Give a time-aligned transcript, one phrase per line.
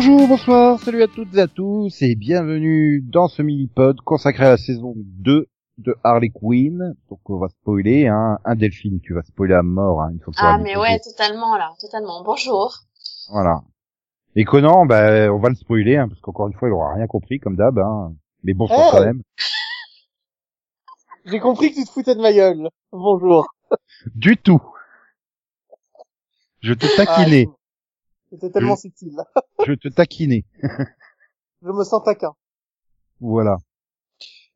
[0.00, 4.50] Bonjour, bonsoir, salut à toutes et à tous et bienvenue dans ce mini-pod consacré à
[4.50, 6.94] la saison 2 de Harley Quinn.
[7.10, 8.38] Donc on va spoiler, hein.
[8.44, 10.10] Un Delphine, tu vas spoiler à mort, hein.
[10.14, 12.22] Il faut que Ah mais ouais, totalement là, totalement.
[12.22, 12.76] Bonjour.
[13.28, 13.62] Voilà.
[14.36, 17.08] Et Conan, bah, on va le spoiler, hein, parce qu'encore une fois, il aura rien
[17.08, 18.12] compris, comme d'hab, hein.
[18.44, 19.22] Mais bonsoir Hey quand même.
[21.24, 22.68] J'ai compris que tu te foutais de ma gueule.
[22.92, 23.48] Bonjour.
[24.14, 24.62] Du tout.
[26.60, 27.48] Je te taquinais.
[28.30, 29.16] C'était tellement subtil.
[29.66, 30.44] Je te taquinais.
[31.62, 32.34] Je me sens taquin.
[33.20, 33.58] Voilà.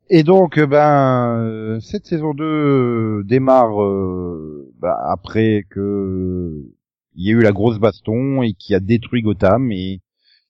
[0.09, 6.71] Et donc, euh, ben, euh, cette saison 2 euh, démarre euh, bah, après que
[7.15, 10.01] il y a eu la grosse baston et qui a détruit Gotham et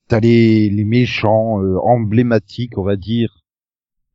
[0.09, 3.45] t'as les, les méchants euh, emblématiques, on va dire,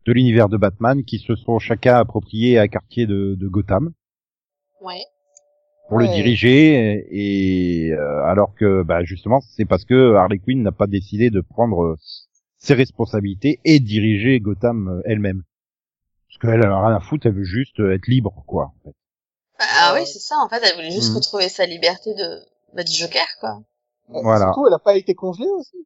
[0.05, 3.91] de l'univers de Batman qui se sont chacun appropriés un quartier de, de Gotham
[4.81, 5.03] Ouais.
[5.87, 10.71] Pour le diriger et euh, alors que bah justement c'est parce que Harley Quinn n'a
[10.71, 11.95] pas décidé de prendre euh,
[12.57, 15.43] ses responsabilités et diriger Gotham euh, elle-même
[16.27, 18.95] parce qu'elle a rien à foutre elle veut juste euh, être libre quoi en fait.
[19.59, 20.01] Ah Ouais.
[20.01, 20.35] oui, c'est ça.
[20.37, 21.15] En fait, elle voulait juste Mhm.
[21.15, 22.41] retrouver sa liberté de
[22.75, 23.59] bah, du Joker, quoi.
[24.07, 24.45] Voilà.
[24.53, 25.77] Surtout, elle a pas été congelée aussi.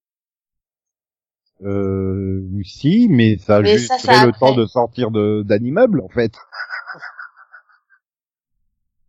[1.64, 4.40] euh, si mais ça a Mais juste ça, le après.
[4.40, 6.34] temps de sortir de d'un immeuble en fait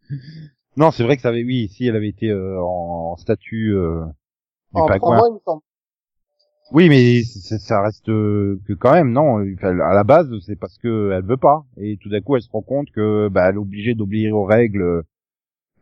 [0.77, 3.75] non c'est vrai que ça avait oui si elle avait été euh, en, en statut
[3.75, 4.05] euh,
[4.73, 5.63] du En trois pingouin mois, il me semble.
[6.73, 9.45] Oui, mais ça reste euh, que quand même, non.
[9.55, 12.43] Enfin, à la base, c'est parce que elle veut pas, et tout d'un coup, elle
[12.43, 15.03] se rend compte que bah, elle est obligée d'obéir aux règles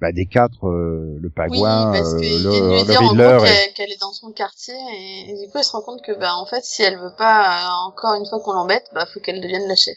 [0.01, 3.25] bah, des quatre, euh, le Oui, parce euh, le, lui dire Riddler.
[3.25, 6.03] et- qu'elle qu'elle est dans son quartier et, et du coup elle se rend compte
[6.03, 9.07] que bah en fait si elle veut pas euh, encore une fois qu'on l'embête, bah
[9.07, 9.97] faut qu'elle devienne la chef.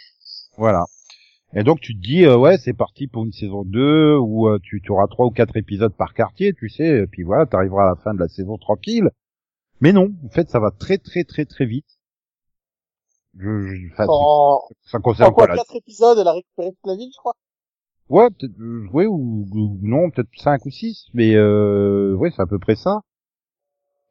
[0.58, 0.86] Voilà.
[1.56, 4.60] Et donc tu te dis, euh, ouais, c'est parti pour une saison 2 où euh,
[4.64, 7.86] tu, tu auras trois ou quatre épisodes par quartier, tu sais, et puis voilà, t'arriveras
[7.86, 9.10] à la fin de la saison tranquille.
[9.80, 12.00] Mais non, en fait, ça va très très très très vite.
[13.38, 16.70] Je, je, enfin, En, ça en concerne quoi, quoi la quatre épisodes, elle a récupéré
[16.72, 17.34] toute la ville, je crois?
[18.10, 22.42] Ouais, peut-être, euh, ouais, ou, ou non, peut-être cinq ou six, mais euh, ouais, c'est
[22.42, 23.02] à peu près ça.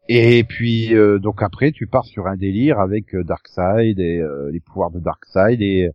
[0.08, 4.50] Et puis, euh, donc après, tu pars sur un délire avec euh, Darkseid et euh,
[4.50, 5.92] les pouvoirs de Darkseid et euh,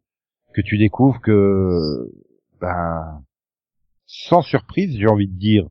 [0.58, 2.12] que tu découvres que,
[2.60, 3.22] ben,
[4.08, 5.68] sans surprise, j'ai envie de dire,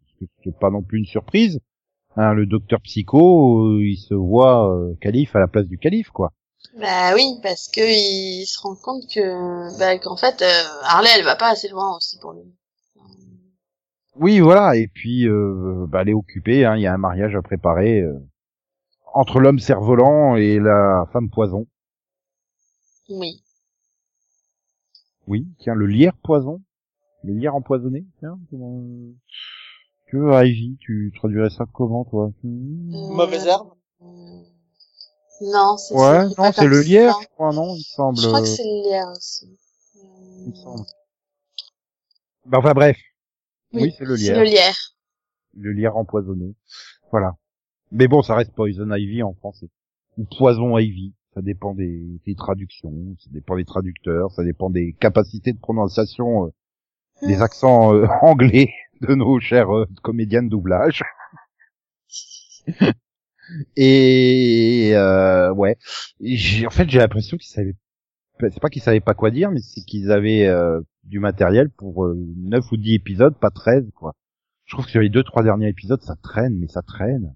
[0.00, 1.60] parce que c'est pas non plus une surprise,
[2.16, 6.08] hein, le docteur Psycho, euh, il se voit euh, calife à la place du calife,
[6.08, 6.32] quoi.
[6.78, 11.24] Bah oui, parce que il se rend compte que bah qu'en fait euh, Harley elle
[11.24, 12.44] va pas assez loin aussi pour lui.
[14.14, 14.76] Oui, voilà.
[14.76, 16.64] Et puis, euh, bah, elle est occupée.
[16.64, 18.18] hein, Il y a un mariage à préparer euh,
[19.12, 21.66] entre l'homme cerf-volant et la femme poison.
[23.08, 23.42] Oui.
[25.26, 26.60] Oui, tiens, le lierre poison,
[27.24, 28.04] le lierre empoisonné.
[28.18, 28.82] Tiens, comment...
[30.08, 32.32] Que Ivy, tu traduirais ça comment, toi?
[32.42, 33.14] Hmm.
[33.14, 33.72] Mauvaise herbe.
[34.02, 34.04] Euh,
[35.40, 38.18] Non, c'est Ouais, non, c'est le lierre, je crois, non, il semble.
[38.20, 39.58] Je crois que c'est le lierre aussi.
[39.94, 40.84] il me semble.
[42.46, 42.98] Bah, enfin bref.
[43.72, 44.38] Oui, c'est le C'est lierre.
[44.38, 44.76] le lierre.
[45.54, 46.54] le lierre empoisonné.
[47.10, 47.36] Voilà.
[47.90, 49.68] Mais bon, ça reste Poison Ivy en français.
[50.18, 51.14] Ou Poison Ivy.
[51.34, 56.46] Ça dépend des, des traductions, ça dépend des traducteurs, ça dépend des capacités de prononciation,
[56.46, 56.50] euh,
[57.26, 61.02] des accents euh, anglais de nos chers euh, comédiens de doublage.
[63.76, 65.76] Et euh, ouais,
[66.66, 67.76] en fait j'ai l'impression qu'ils savaient,
[68.40, 72.04] c'est pas qu'ils savaient pas quoi dire, mais c'est qu'ils avaient euh, du matériel pour
[72.04, 74.14] euh, 9 ou 10 épisodes, pas 13 quoi.
[74.64, 77.34] Je trouve que sur les deux trois derniers épisodes, ça traîne, mais ça traîne.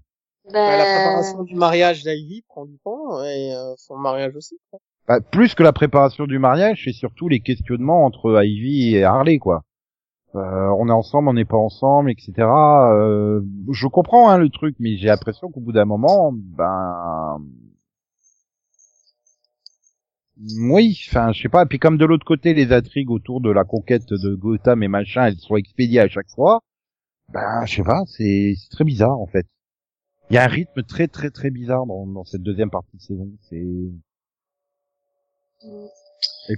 [0.51, 4.57] Bah, la Ben, préparation du mariage d'Ivy prend du temps, et euh, son mariage aussi.
[4.69, 4.79] quoi.
[5.07, 9.37] Bah, plus que la préparation du mariage, c'est surtout les questionnements entre Ivy et Harley,
[9.39, 9.63] quoi.
[10.35, 12.33] Euh, on est ensemble, on n'est pas ensemble, etc.
[12.39, 13.41] Euh,
[13.71, 17.39] je comprends hein, le truc, mais j'ai l'impression qu'au bout d'un moment, ben,
[20.59, 21.63] oui, enfin, je sais pas.
[21.63, 24.87] Et puis comme de l'autre côté, les intrigues autour de la conquête de Gotham et
[24.87, 26.61] machin, elles sont expédiées à chaque fois.
[27.29, 29.47] Ben, je sais pas, c'est c'est très bizarre en fait.
[30.29, 33.01] Il y a un rythme très très très bizarre dans, dans cette deuxième partie de
[33.01, 33.27] saison.
[33.49, 33.63] C'est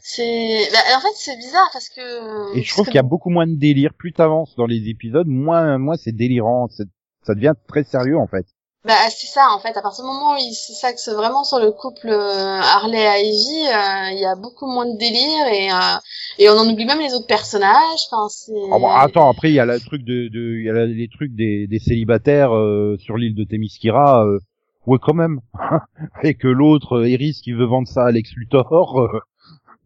[0.02, 2.58] c'est, bah, en fait, c'est bizarre parce que.
[2.58, 3.94] Et je trouve qu'il y a beaucoup moins de délire.
[3.94, 6.68] Plus t'avances dans les épisodes, moins, moins c'est délirant.
[6.70, 8.46] Ça devient très sérieux en fait.
[8.86, 9.76] Bah, c'est ça, en fait.
[9.76, 14.20] À partir du moment où il s'axe vraiment sur le couple euh, Harley-Ivy, euh, il
[14.22, 15.98] y a beaucoup moins de délire et, euh,
[16.38, 18.00] et on en oublie même les autres personnages.
[18.10, 18.54] Enfin, c'est.
[18.72, 20.86] Ah bon, attends, après il y a le truc de, de il y a la-
[20.86, 24.26] les trucs des, des célibataires euh, sur l'île de Themyscira.
[24.26, 24.40] Euh,
[24.88, 25.42] ouais, quand même.
[26.24, 29.20] et que l'autre, Iris, qui veut vendre ça à Lex Luthor, euh,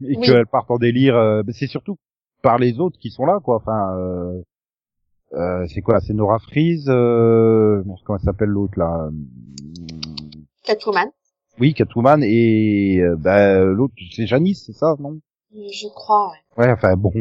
[0.08, 0.22] et Oui.
[0.28, 1.16] qu'elle parte en délire.
[1.16, 1.98] euh, bah, c'est surtout
[2.44, 3.56] par les autres qui sont là, quoi.
[3.56, 3.96] Enfin,
[5.34, 6.88] euh, euh, c'est quoi C'est Nora Freeze.
[6.90, 9.10] Euh, comment elle s'appelle l'autre là
[10.64, 11.10] Catwoman,
[11.60, 15.20] Oui, Catwoman et euh, bah, l'autre, c'est Janice, c'est ça, non?
[15.54, 16.66] Je crois, ouais.
[16.66, 17.12] Ouais, enfin bon.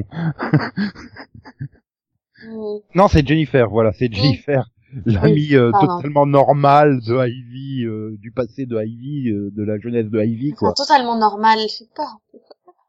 [2.44, 2.78] Mm.
[2.94, 4.68] Non, c'est Jennifer, voilà, c'est Jennifer,
[5.06, 10.06] l'amie euh, totalement normale de Ivy, euh, du passé de Ivy, euh, de la jeunesse
[10.06, 10.70] de Ivy, quoi.
[10.70, 12.18] Enfin, totalement normal, fait peur.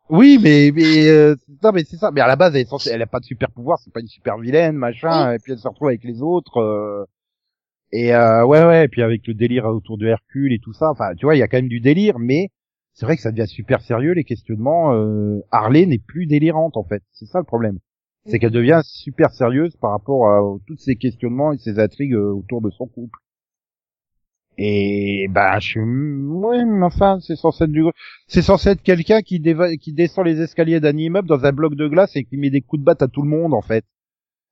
[0.10, 2.12] Oui, mais mais euh, non, mais c'est ça.
[2.12, 4.02] Mais à la base, elle est censée, elle a pas de super pouvoir, c'est pas
[4.02, 5.34] une super vilaine, machin.
[5.34, 6.58] Et puis elle se retrouve avec les autres.
[6.58, 7.06] euh,
[7.92, 8.86] et euh, ouais, ouais.
[8.86, 10.90] Et puis avec le délire autour de Hercule et tout ça.
[10.92, 12.50] Enfin, tu vois, il y a quand même du délire, mais
[12.94, 14.94] c'est vrai que ça devient super sérieux les questionnements.
[14.96, 17.04] Euh, Harley n'est plus délirante en fait.
[17.12, 17.80] C'est ça le problème.
[18.26, 22.32] C'est qu'elle devient super sérieuse par rapport à tous ces questionnements et ces intrigues euh,
[22.34, 23.20] autour de son couple.
[24.58, 27.84] Et bah je ouais mais enfin c'est censé être du
[28.28, 29.76] c'est censé être quelqu'un qui déva...
[29.78, 32.62] qui descend les escaliers d'un immeuble dans un bloc de glace et qui met des
[32.62, 33.84] coups de batte à tout le monde en fait.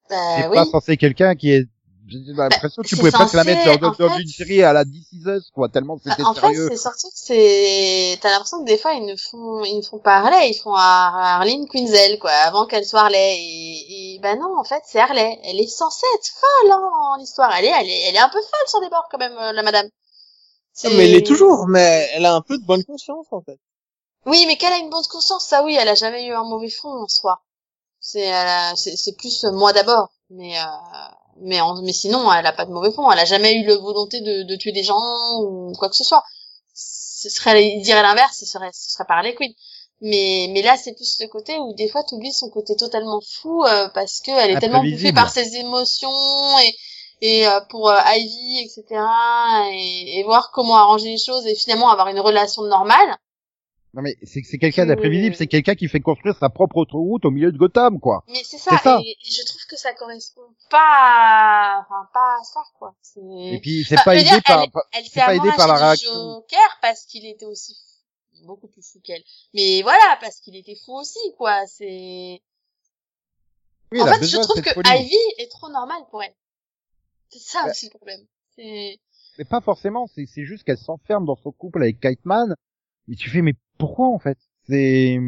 [0.10, 0.56] Bah c'est oui.
[0.56, 1.68] pas censé quelqu'un qui est
[2.08, 4.64] j'ai l'impression que tu pouvais presque la censé, mettre dans, en dans fait- une série
[4.64, 6.68] à la This Is Us, quoi tellement Bah, c'était en fait, sérieux.
[6.70, 10.00] c'est surtout que c'est, t'as l'impression que des fois ils ne font, ils ne font
[10.00, 13.36] pas Harley, ils font Ar- Arlene Quinzel, quoi, avant qu'elle soit Harley.
[13.38, 15.40] Et, et ben non, en fait, c'est Harley.
[15.44, 17.54] Elle est censée être folle, hein, en histoire.
[17.56, 19.52] Elle est, elle est, elle est un peu folle sur des bords, quand même, euh,
[19.54, 19.88] la madame.
[20.84, 23.60] Mais elle est toujours, mais elle a un peu de bonne conscience, en fait.
[24.26, 26.70] Oui, mais qu'elle a une bonne conscience, ça oui, elle a jamais eu un mauvais
[26.70, 27.44] fond en soi.
[28.00, 30.64] C'est, elle a- c'est, c'est plus euh, moi d'abord, mais euh,
[31.42, 33.10] mais en- mais sinon, elle a pas de mauvais fond.
[33.12, 35.00] Elle a jamais eu la volonté de, de tuer des gens
[35.42, 36.24] ou quoi que ce soit.
[36.74, 39.54] Ce serait dirait l'inverse, ce serait ce serait par Quinn.
[40.02, 43.64] Mais mais là, c'est plus le côté où des fois, t'oublies son côté totalement fou
[43.66, 46.10] euh, parce que elle est tellement bouffée par ses émotions
[46.60, 46.76] et
[47.24, 49.02] et euh, pour euh, Ivy, etc.
[49.74, 53.16] Et, et voir comment arranger les choses et finalement avoir une relation normale.
[53.94, 57.26] Non mais c'est c'est quelqu'un que- d'imprévisible, c'est quelqu'un qui fait construire sa propre autoroute
[57.26, 58.24] au milieu de Gotham quoi.
[58.30, 59.02] Mais c'est ça, ça.
[59.06, 61.80] Et, je trouve que ça correspond pas, à...
[61.82, 62.96] enfin pas à ça quoi.
[63.52, 66.14] Et puis c'est Enfin, pas aidé par, elle, s'est pas aidé par la réaction.
[66.14, 69.24] Joker parce qu'il était aussi fou- beaucoup plus fou qu'elle.
[69.54, 71.66] Mais voilà, parce qu'il était fou aussi quoi.
[71.68, 72.40] C'est.
[73.92, 74.90] Oui, en fait, je trouve que folie.
[74.90, 76.34] Ivy est trop normale pour elle.
[77.30, 78.22] C'est ça aussi le problème.
[78.56, 79.00] C'est.
[79.38, 82.56] Mais pas forcément, c'est c'est juste qu'elle s'enferme dans son couple avec Kiteman.
[83.08, 84.38] Mais tu fais, mais pourquoi en fait?
[84.70, 85.20] C'est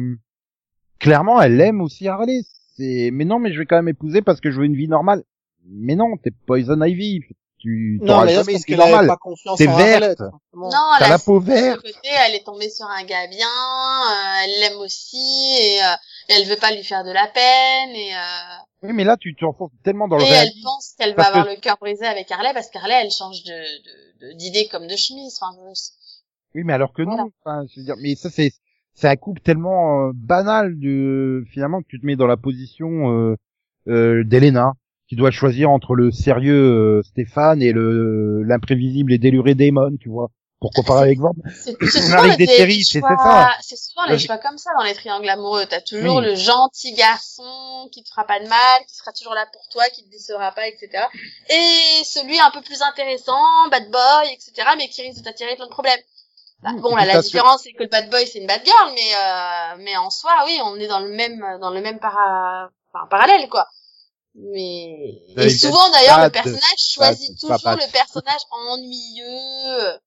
[0.98, 2.40] clairement, elle aime aussi Harley.
[2.76, 4.88] C'est, mais non, mais je vais quand même épouser parce que je veux une vie
[4.88, 5.22] normale.
[5.66, 7.20] Mais non, t'es Poison Ivy.
[7.58, 10.20] Tu Non, mais jamais une parce vie qu'elle pas confiance T'es en verte.
[10.54, 10.68] Non,
[10.98, 11.80] T'as la peau verte.
[11.80, 15.94] côté, elle est tombée sur un gars bien, euh, elle l'aime aussi et, euh,
[16.28, 18.14] elle veut pas lui faire de la peine et.
[18.14, 20.60] Euh, Oui, mais là, tu t'enfonces tellement dans le Et elle réalisme.
[20.62, 23.52] pense qu'elle va avoir que- le cœur brisé avec Harley parce qu'Harley elle change de
[23.52, 25.38] de- de- d'idée comme de chemise.
[25.40, 25.90] Enfin, je-
[26.54, 27.16] Oui, mais alors que non.
[27.16, 27.24] Voilà.
[27.44, 28.52] Enfin, je veux dire, mais ça c'est
[28.94, 33.10] c'est un couple tellement euh, banal de finalement que tu te mets dans la position
[33.12, 33.36] euh,
[33.88, 34.72] euh, d'Elena
[35.08, 36.54] qui doit choisir entre le sérieux
[36.98, 40.30] euh, Stéphane et le l'imprévisible et déluré Damon, tu vois.
[40.60, 41.34] Pour comparer avec Vorm?
[41.52, 43.50] c'est souvent les, des séries, c'est- ça.
[43.60, 45.64] c'est souvent les choix comme ça dans les triangles amoureux.
[45.68, 46.24] T'as toujours Oui.
[46.24, 49.84] le gentil garçon qui te fera pas de mal, qui sera toujours là pour toi,
[49.92, 51.04] qui te décevra pas, etc.
[51.50, 54.68] Et celui un peu plus intéressant, bad boy, etc.
[54.78, 56.00] Mais qui risque de t'attirer plein de problèmes.
[56.64, 58.62] Bah, Oui, bon, là, puis la différence, c'est que le bad boy, c'est une bad
[58.64, 61.98] girl, mais, euh, mais en soi, oui, on est dans le même, dans le même
[61.98, 63.66] para, enfin, parallèle, quoi.
[64.34, 67.78] Mais, Vous et souvent, d'ailleurs, le personnage choisit toujours bad.
[67.78, 69.98] le personnage ennuyeux.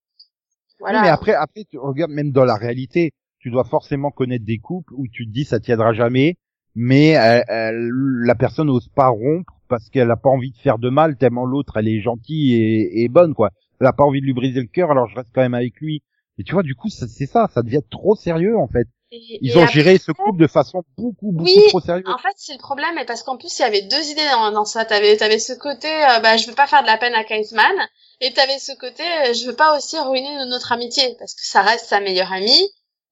[0.79, 0.97] Voilà.
[0.99, 4.59] Oui, mais après, après, tu regardes même dans la réalité, tu dois forcément connaître des
[4.59, 6.35] couples où tu te dis ça tiendra jamais,
[6.75, 7.89] mais elle- elle-
[8.25, 11.45] la personne n'ose pas rompre parce qu'elle a pas envie de faire de mal tellement
[11.45, 13.49] l'autre elle est gentille et, et bonne quoi.
[13.79, 15.79] Elle a pas envie de lui briser le cœur, alors je reste quand même avec
[15.79, 16.03] lui.
[16.39, 18.88] Et tu vois, du coup, c'est ça, ça devient trop sérieux en fait.
[19.12, 22.03] Et- Ils et ont après- géré ce couple de façon beaucoup, beaucoup Oui, trop sérieuse.
[22.08, 24.65] En fait, c'est le problème, parce qu'en plus, il y avait deux idées dans, dans
[24.65, 24.84] ça.
[24.86, 27.74] T'avais, t'avais ce côté, euh, bah, je veux pas faire de la peine à Kaisman,
[28.20, 31.62] et t'avais ce côté, euh, je veux pas aussi ruiner notre amitié, parce que ça
[31.62, 32.70] reste sa meilleure amie,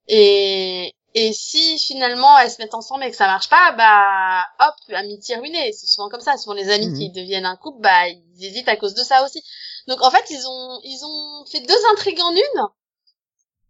[0.09, 4.75] et, et si finalement elles se mettent ensemble et que ça marche pas, bah, hop,
[4.95, 5.71] amitié ruinée.
[5.71, 6.35] C'est souvent comme ça.
[6.37, 6.97] Souvent les amis Mhm.
[6.97, 9.41] qui deviennent un couple, bah, ils hésitent à cause de ça aussi.
[9.87, 12.67] Donc en fait, ils ont, ils ont fait deux intrigues en une.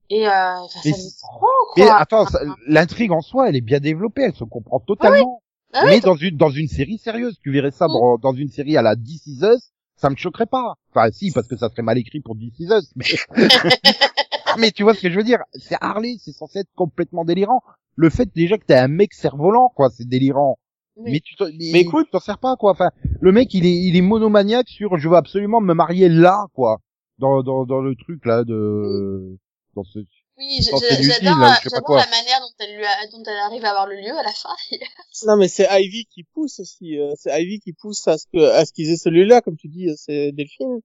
[0.10, 1.48] Et euh, enfin, Mais ça trop,
[1.78, 1.96] Mais quoi.
[1.98, 5.42] attends, ça- l'intrigue en soi, elle est bien développée, elle se comprend totalement.
[5.74, 7.92] Ah oui, mais dans une dans une série sérieuse, tu verrais ça Mm.
[7.94, 10.76] dans, dans une série à la This Is Us, ça me choquerait pas.
[10.94, 12.92] Enfin, si, parce que ça serait mal écrit pour This Is Us.
[12.96, 13.06] Mais,
[14.60, 17.62] mais tu vois ce que je veux dire C'est Harley, c'est censé être complètement délirant.
[17.96, 20.58] Le fait déjà que t'es un mec cerf-volant, quoi, c'est délirant.
[20.98, 21.12] Oui.
[21.14, 22.72] Mais tu mais, Mais écoute- t'en sers pas, quoi.
[22.72, 26.46] Enfin, le mec, il est il est monomaniaque sur je veux absolument me marier là,
[26.54, 26.80] quoi.
[27.18, 29.38] Dans dans dans le truc là de
[29.75, 30.00] dans ce
[30.38, 31.98] Oui, j'adore, quoi.
[32.00, 34.32] la manière dont elle lui a- dont elle arrive à avoir le lieu à la
[34.32, 34.55] fin.
[35.27, 36.98] Non, mais c'est Ivy qui pousse aussi.
[37.00, 39.67] euh, C'est Ivy qui pousse à ce que, à ce qu'ils aient celui-là, comme tu
[39.70, 40.79] dis, euh, c'est Delphine.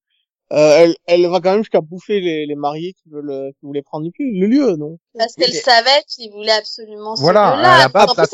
[0.53, 3.67] euh, elle, elle va quand même jusqu'à bouffer les, les mariés qui veulent, euh, qui
[3.67, 4.99] voulaient prendre le, le lieu, non?
[5.19, 7.75] Parce qu'elle savait qu'il voulait absolument ce Voilà, lieu-là.
[7.75, 8.27] à la base, En t'as-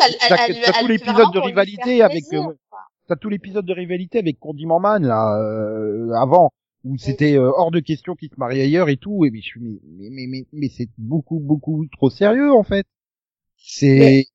[0.81, 2.43] tout l'épisode de rivalité avec, euh.
[3.09, 6.51] T'as tout l'épisode de rivalité avec Condiment Man là euh, avant
[6.87, 9.25] où c'était euh, hors de question qu'il se marie ailleurs et tout.
[9.25, 12.63] Et mais je suis mais mais mais mais, mais c'est beaucoup beaucoup trop sérieux en
[12.63, 12.87] fait.
[13.57, 14.27] C'est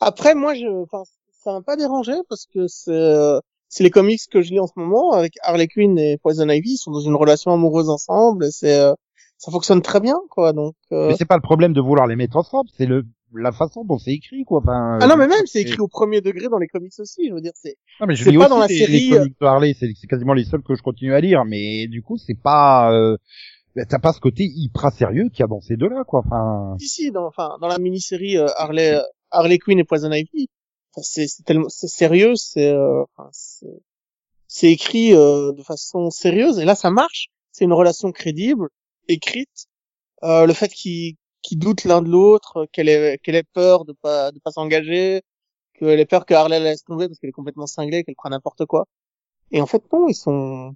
[0.00, 4.20] Après, moi, je, enfin, ça m'a pas dérangé parce que c'est, euh, c'est les comics
[4.30, 6.72] que je lis en ce moment avec Harley Quinn et Poison Ivy.
[6.72, 8.94] Ils sont dans une relation amoureuse ensemble et c'est, euh,
[9.38, 10.52] ça fonctionne très bien, quoi.
[10.52, 13.04] Donc, euh, mais c'est pas le problème de vouloir les mettre ensemble, c'est le
[13.34, 14.60] la façon dont c'est écrit quoi.
[14.60, 14.98] Enfin.
[15.00, 17.28] ah non, mais euh, même, c'est écrit au premier degré dans les comics aussi.
[17.28, 19.16] Je veux dire, c'est, Non, mais je lis pas aussi dans la les, série, les
[19.16, 22.02] comics de Harley, c'est c'est quasiment les seuls que je continue à lire, mais du
[22.02, 23.16] coup c'est pas euh,
[23.76, 26.22] bah, t'as pas ce côté hyper sérieux qu'il y a dans ces deux-là quoi.
[26.24, 26.76] Enfin.
[26.78, 30.48] si, si, dans, enfin, dans la mini-série euh, Harley, euh, Harley Quinn et Poison Ivy,
[31.02, 33.04] c'est, tellement, c'est sérieux, c'est, euh,
[34.46, 37.28] c'est, écrit euh, de façon sérieuse et là ça marche.
[37.52, 38.68] C'est une relation crédible,
[39.08, 39.66] écrite.
[40.22, 43.92] Euh, le fait qu'ils qu'ils doutent l'un de l'autre, qu'elle ait qu'elle ait peur de
[43.92, 45.22] pas de pas s'engager,
[45.74, 48.30] qu'elle ait peur que Harley la laisse tomber parce qu'elle est complètement cinglée, qu'elle prend
[48.30, 48.86] n'importe quoi.
[49.52, 50.74] Et en fait non, ils sont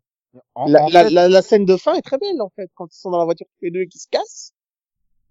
[0.54, 2.70] En- la, en la, fait- la, la scène de fin est très belle en fait
[2.74, 4.52] quand ils sont dans la voiture tous les deux et qu'ils se cassent.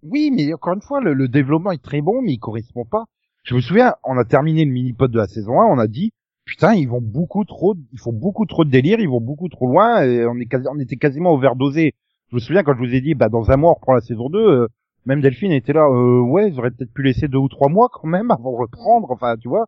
[0.03, 3.05] Oui, mais encore une fois, le, le développement est très bon, mais il correspond pas.
[3.43, 6.11] Je me souviens, on a terminé le mini-pod de la saison 1, on a dit,
[6.45, 9.67] putain, ils vont beaucoup trop, ils font beaucoup trop de délire, ils vont beaucoup trop
[9.67, 11.93] loin, et on est quasi, on était quasiment overdosé.
[12.29, 14.01] Je me souviens quand je vous ai dit, bah, dans un mois, on reprend la
[14.01, 14.67] saison 2, euh,
[15.05, 17.89] même Delphine était là, euh, ouais, ils auraient peut-être pu laisser deux ou trois mois
[17.91, 19.65] quand même avant de reprendre, enfin, tu vois.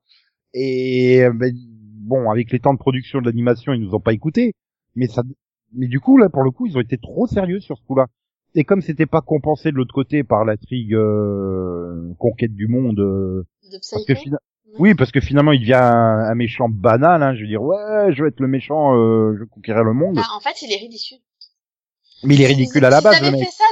[0.54, 4.14] Et, euh, ben, bon, avec les temps de production de l'animation, ils nous ont pas
[4.14, 4.54] écoutés,
[4.96, 5.24] mais ça,
[5.74, 8.08] mais du coup, là, pour le coup, ils ont été trop sérieux sur ce coup-là.
[8.56, 13.00] Et comme c'était pas compensé de l'autre côté par la trigue euh, conquête du monde,
[13.00, 14.14] euh, De parce que
[14.80, 17.24] oui, parce que finalement il devient un, un méchant banal.
[17.24, 20.16] Hein, je veux dire, ouais, je vais être le méchant, euh, je conquérir le monde.
[20.16, 21.18] Bah, en fait, il est ridicule.
[22.24, 23.63] Mais il est ridicule à la base, Ils le avaient fait ça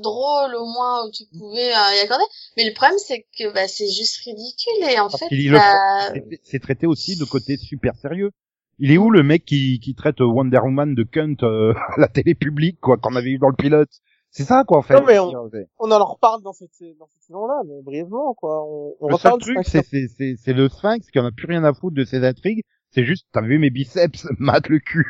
[0.00, 2.24] drôle, au moins, où tu pouvais euh, y accorder.
[2.56, 4.90] Mais le problème, c'est que bah, c'est juste ridicule.
[4.94, 8.30] Et en Parce fait, bah, C'est- traité aussi de côté super sérieux.
[8.78, 12.08] Il est où le mec qui, qui traite Wonder Woman de cunt euh, à la
[12.08, 13.90] télé publique, quoi, qu'on avait eu dans le pilote?
[14.30, 14.94] C'est ça, quoi, en fait.
[14.94, 15.32] Non, mais on-
[15.78, 18.62] On en reparle dans cette dans cette saison-là, mais brièvement quoi.
[18.68, 21.64] On, on Le seul truc, c'est c'est c'est le Sphinx qui en a plus rien
[21.64, 22.62] à foutre de ses intrigues.
[22.90, 25.06] C'est juste, t'as vu mes biceps, mate le cul.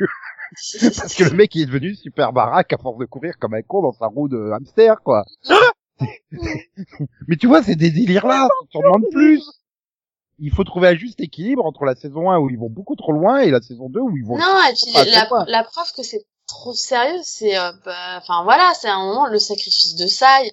[0.97, 3.61] Parce que le mec il est devenu super baraque à force de courir comme un
[3.61, 5.25] con dans sa roue de hamster, quoi.
[7.27, 9.43] Mais tu vois, c'est des délires là, on demande plus.
[10.39, 13.11] Il faut trouver un juste équilibre entre la saison 1 où ils vont beaucoup trop
[13.11, 14.37] loin et la saison 2 où ils vont...
[14.37, 18.71] non, et puis la, la preuve que c'est trop sérieux, c'est, euh, bah, enfin voilà,
[18.73, 20.51] c'est un moment le sacrifice de Sai.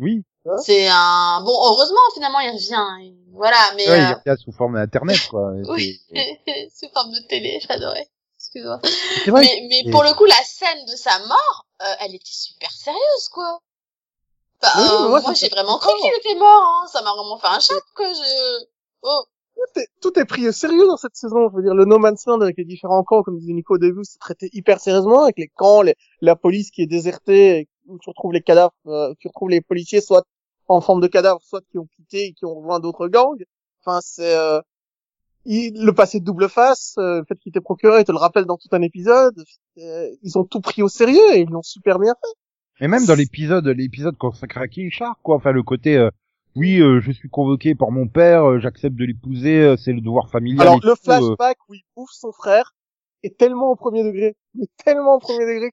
[0.00, 0.24] Oui,
[0.62, 3.06] C'est un bon, heureusement finalement il revient.
[3.06, 5.52] et Voilà, mais ouais, il euh, a sous forme d'internet, quoi.
[5.68, 6.00] Oui,
[6.74, 8.08] sous forme de télé, j'adorais.
[8.56, 9.40] Excuse-moi.
[9.40, 13.28] Mais, mais pour le coup, la scène de sa mort, euh, elle était super sérieuse,
[13.30, 13.60] quoi.
[14.62, 16.62] Bah, Oui, euh, moi, j'ai vraiment cru qu'il était mort.
[16.62, 16.86] Hein.
[16.88, 18.64] Ça m'a vraiment fait un choc que je.
[19.02, 19.24] Oh.
[19.54, 21.48] tout est, tout est pris au sérieux dans cette saison.
[21.50, 23.78] Je veux dire, le No Man's Land avec les différents camps, comme disait Nico au
[23.78, 27.68] début, c'est traité hyper sérieusement avec les camps, les, la police qui est désertée, et
[27.86, 30.24] où tu retrouves les cadavres, euh, tu retrouves les policiers soit
[30.68, 33.44] en forme de cadavres, soit qui ont quitté et qui ont rejoint d'autres gangs.
[33.84, 34.60] Enfin, c'est euh,
[35.46, 38.18] il- le passé de double face, euh, le fait qu'il était procureur, il te le
[38.18, 39.42] rappelle dans tout un épisode.
[39.78, 42.34] Euh, ils ont tout pris au sérieux et ils l'ont super bien fait.
[42.80, 45.36] Mais même dans l'épisode, l'épisode consacré à Shark, quoi.
[45.36, 46.10] Enfin, le côté, euh,
[46.56, 50.00] oui, euh, je suis convoqué par mon père, euh, j'accepte de l'épouser, euh, c'est le
[50.00, 50.66] devoir familial.
[50.66, 52.74] Alors et le tout, flashback où il bouffe son frère
[53.22, 55.70] est tellement au premier degré, mais tellement au premier degré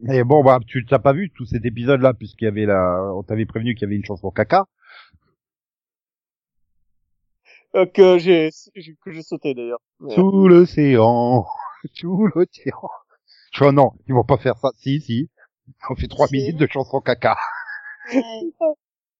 [0.00, 3.22] Mais bon, bah, tu t'as pas vu tout cet épisode-là, puisqu'il y avait la, on
[3.22, 4.60] t'avait prévenu qu'il y avait une chanson caca.
[4.60, 4.66] euh,
[7.84, 9.80] que j'ai j'ai- que j'ai sauté d'ailleurs.
[10.02, 11.46] Euh, Sous l'océan,
[11.94, 12.88] sous l'océan.
[13.52, 14.70] Je vois, non, ils vont pas faire ça.
[14.78, 15.28] Si, si.
[15.90, 17.36] On fait trois minutes de chanson caca.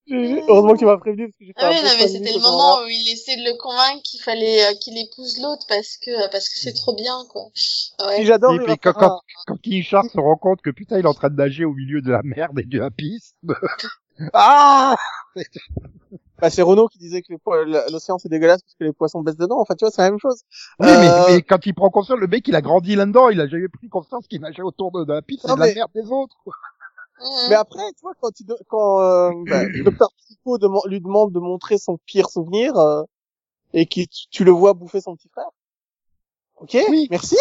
[0.09, 0.41] Ouais.
[0.47, 2.39] heureusement que tu m'as prévenu parce que j'ai fait Ah oui, non, mais c'était le
[2.39, 6.31] moment où il essaie de le convaincre qu'il fallait euh, qu'il épouse l'autre parce que
[6.31, 7.43] parce que c'est trop bien, quoi.
[8.07, 8.23] Ouais.
[8.23, 11.13] J'adore Et puis quand, quand, quand Shark se rend compte que putain, il est en
[11.13, 13.35] train de nager au milieu de la merde et de la piste.
[14.33, 14.95] Ah!
[16.39, 17.33] Bah, c'est Renault qui disait que
[17.91, 19.59] l'océan c'est dégueulasse parce que les poissons baissent dedans.
[19.59, 20.43] Enfin, tu vois, c'est la même chose.
[20.79, 23.41] Oui, Euh, mais, mais quand il prend conscience, le mec, il a grandi là-dedans, il
[23.41, 25.73] a jamais pris conscience qu'il nageait autour de, de la piste, c'est de la mais-
[25.75, 26.53] merde des autres, quoi.
[27.49, 30.57] Mais après, tu vois, quand, il de- quand euh, bah, le docteur Psycho
[30.87, 33.01] lui demande de montrer son pire souvenir euh,
[33.73, 35.49] et que tu, le vois bouffer son petit frère.
[36.57, 37.07] Ok, Oui.
[37.09, 37.35] merci.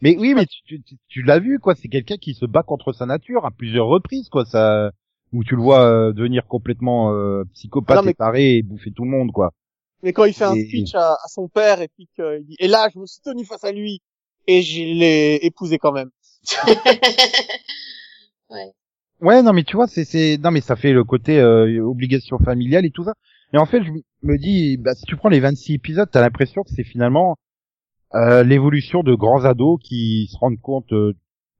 [0.00, 1.74] Mais oui, mais tu, tu, tu- tu l'as vu, quoi.
[1.74, 4.46] C'est quelqu'un qui se bat contre sa nature à plusieurs reprises, quoi.
[4.46, 4.90] Ça,
[5.32, 8.90] où tu le vois euh, devenir complètement euh, psychopathe Non, mais- et taré et bouffer
[8.92, 9.52] tout le monde, quoi.
[10.02, 12.66] Mais quand il fait un speech à, à son père et puis qu'il dit et
[12.68, 14.00] là je me suis tenu face à lui
[14.48, 16.10] et je l'ai épousé quand même.
[18.50, 18.72] ouais.
[19.20, 22.38] Ouais, non, mais tu vois, c'est, c'est, non, mais ça fait le côté euh, obligation
[22.38, 23.14] familiale et tout ça.
[23.52, 23.90] Et en fait, je
[24.22, 27.36] me dis, bah, si tu prends les 26 épisodes, t'as l'impression que c'est finalement
[28.14, 31.12] euh, l'évolution de grands ados qui se rendent compte euh,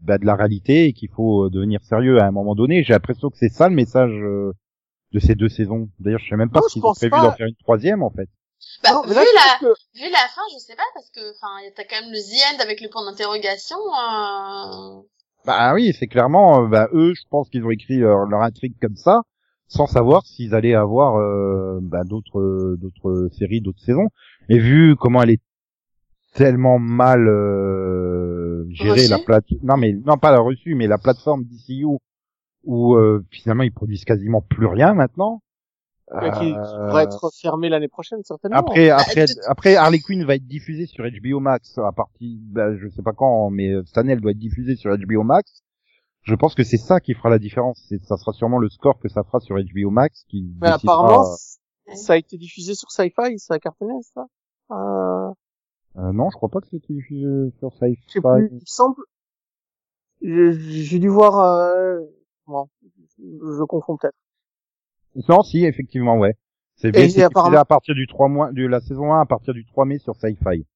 [0.02, 2.82] bah, de la réalité et qu'il faut euh, devenir sérieux à un moment donné.
[2.82, 4.52] J'ai l'impression que c'est ça le message euh,
[5.12, 5.88] de ces deux saisons.
[6.00, 7.22] D'ailleurs, je sais même pas s'ils ont prévu pas.
[7.22, 8.28] d'en faire une troisième en fait.
[8.84, 11.48] Bah, Non, vu là, la, que- vu la fin, je sais pas, parce que, enfin,
[11.74, 15.02] t'as quand même le The End avec le point d'interrogation, euh...
[15.44, 18.74] Bah oui, c'est clairement, euh, bah, eux, je pense qu'ils ont écrit leur, leur intrigue
[18.80, 19.22] comme ça,
[19.66, 24.08] sans savoir s'ils allaient avoir euh, bah, d'autres d'autres séries, d'autres saisons.
[24.48, 25.42] Et vu comment elle est
[26.34, 30.98] tellement mal euh, gérée, Reçue la plate, non mais non pas la reçue, mais la
[30.98, 31.86] plateforme DCU
[32.64, 35.42] où euh, finalement ils produisent quasiment plus rien maintenant.
[36.20, 38.58] mais qui, qui Euh, pourrait être fermé l'année prochaine certainement.
[38.58, 42.88] après, après, après, Harley Quinn va être diffusée sur HBO Max à partir, bah, je
[42.88, 45.62] sais pas quand, mais euh, cette année elle doit être diffusée sur HBO Max.
[46.24, 47.84] Je pense que c'est ça qui fera la différence.
[47.88, 50.42] C'est, ça sera sûrement le score que ça fera sur HBO Max qui.
[50.60, 51.24] mais décidera- apparemment,
[51.88, 51.96] Ouais.
[51.96, 54.26] ça a été diffusé sur Sci-Fi, ça a cartonné ça.
[54.70, 55.32] Euh,
[55.96, 57.98] Euh, non, je crois pas que c'était diffusé sur Sci-Fi.
[58.06, 59.02] je sais plus, il me semble.
[60.22, 61.38] J'ai dû voir.
[61.40, 62.00] Euh...
[62.46, 62.68] Bon,
[63.18, 64.16] je, confonds peut-être.
[65.28, 66.36] Non, si, effectivement, ouais.
[66.76, 69.64] C'est diffusé apparemment- à partir du 3 mois, de la saison 1 à partir du
[69.66, 70.66] 3 mai sur Sci-Fi.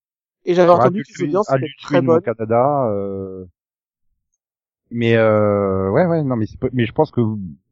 [0.44, 2.18] Et j'avais entendu que les audiences étaient très bonnes.
[2.18, 2.88] au Canada.
[2.90, 3.46] Euh...
[4.90, 7.20] Mais euh, ouais, ouais, non, mais mais je pense que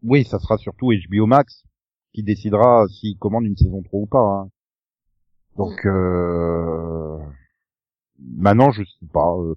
[0.02, 1.62] oui, ça sera surtout HBO Max
[2.12, 4.18] qui décidera s'il commande une saison 3 ou pas.
[4.18, 4.48] hein.
[5.56, 7.18] Donc euh...
[8.18, 9.34] maintenant, je sais pas.
[9.38, 9.54] euh,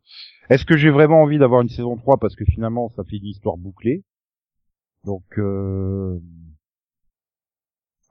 [0.50, 3.26] Est-ce que j'ai vraiment envie d'avoir une saison 3 parce que finalement, ça fait une
[3.26, 4.04] histoire bouclée?
[5.06, 6.20] Donc euh...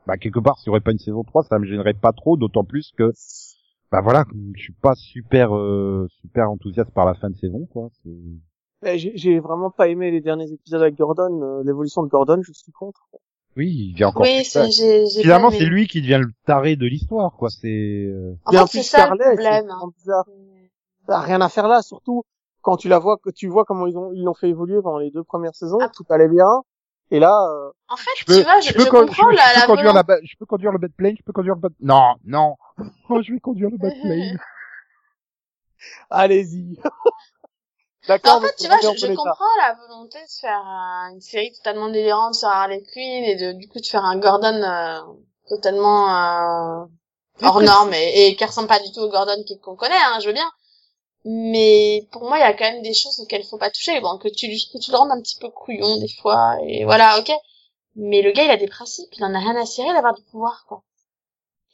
[0.07, 2.37] bah quelque part, s'il y aurait pas une saison 3, ça me gênerait pas trop,
[2.37, 3.12] d'autant plus que
[3.92, 4.25] bah voilà,
[4.57, 7.88] je suis pas super euh, super enthousiaste par la fin de saison quoi.
[8.85, 12.40] Eh, J'ai j'ai vraiment pas aimé les derniers épisodes avec Gordon, euh, l'évolution de Gordon,
[12.42, 13.09] je suis contre.
[13.57, 14.23] Oui, il vient encore.
[14.23, 14.64] Oui, plus tard.
[14.66, 17.49] c'est, j'ai, j'ai Finalement, c'est lui qui devient le taré de l'histoire quoi.
[17.51, 17.69] C'est
[18.07, 20.07] euh, En fait, c'est ça le Scarlett, c'est problème.
[21.07, 22.25] Ça a rien à faire là, surtout
[22.62, 24.99] quand tu la vois, que tu vois comment ils ont ils l'ont fait évoluer pendant
[24.99, 25.88] les deux premières saisons, Ah.
[25.95, 26.62] tout allait bien.
[27.12, 29.31] Et là, euh, En fait, je peux, tu vois, je, je peux, je con- comprends
[29.31, 31.55] je- je la, peux la conduire la, je peux conduire le plane, je peux conduire
[31.55, 31.73] le bad.
[31.81, 32.57] Non, non.
[33.09, 34.38] Oh, je vais conduire le plane.
[36.11, 36.77] allez-y.
[38.09, 38.37] D'accord.
[38.37, 41.88] en fait, tu vois, je, je comprends la volonté de faire euh, une série totalement
[41.88, 45.01] délirante sur Harley Quinn et de, du coup, de faire un Gordon euh,
[45.49, 46.87] totalement euh,
[47.42, 50.29] hors norme et, et qui ressemble pas du tout au Gordon qu'on connaît, hein, je
[50.29, 50.49] veux bien.
[51.25, 54.01] Mais pour moi, il y a quand même des choses auxquelles il faut pas toucher.
[54.01, 57.19] Bon, que tu, que tu le rendes un petit peu couillon des fois, et voilà,
[57.19, 57.33] ok.
[57.97, 60.23] Mais le gars, il a des principes, il en a rien à cirer d'avoir du
[60.23, 60.83] pouvoir, quoi.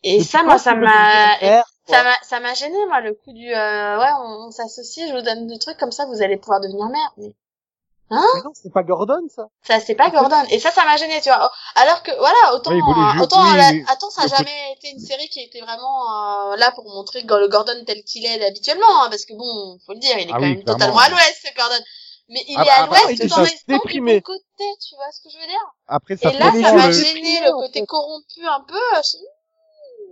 [0.03, 1.37] Et ça, moi, ça m'a...
[1.85, 5.15] Ça m'a, ça m'a gêné, moi, le coup du, euh, ouais, on, on s'associe, je
[5.15, 7.13] vous donne des trucs comme ça, vous allez pouvoir devenir mère.
[7.17, 7.33] Mais
[8.11, 9.49] Mais non, c'est pas Gordon, ça.
[9.65, 10.43] ça, c'est pas Gordon.
[10.51, 11.51] Et ça, ça m'a gêné, tu vois.
[11.75, 13.85] Alors que, voilà, autant, euh, autant, oui, la- oui.
[13.89, 17.49] attends, ça a jamais été une série qui était vraiment euh, là pour montrer le
[17.49, 20.37] Gordon tel qu'il est habituellement, hein, parce que bon, faut le dire, il est Ah
[20.37, 21.83] quand oui, même totalement à l'ouest, ce Gordon.
[22.29, 24.13] Mais il Ah, est à ah, l'ouest tout en restant déprimé.
[24.13, 25.67] du bon côté, tu vois ce que je veux dire?
[25.89, 28.79] Après, ça Et là, ça m'a gêné le- côté corrompu un peu.
[29.03, 29.19] je-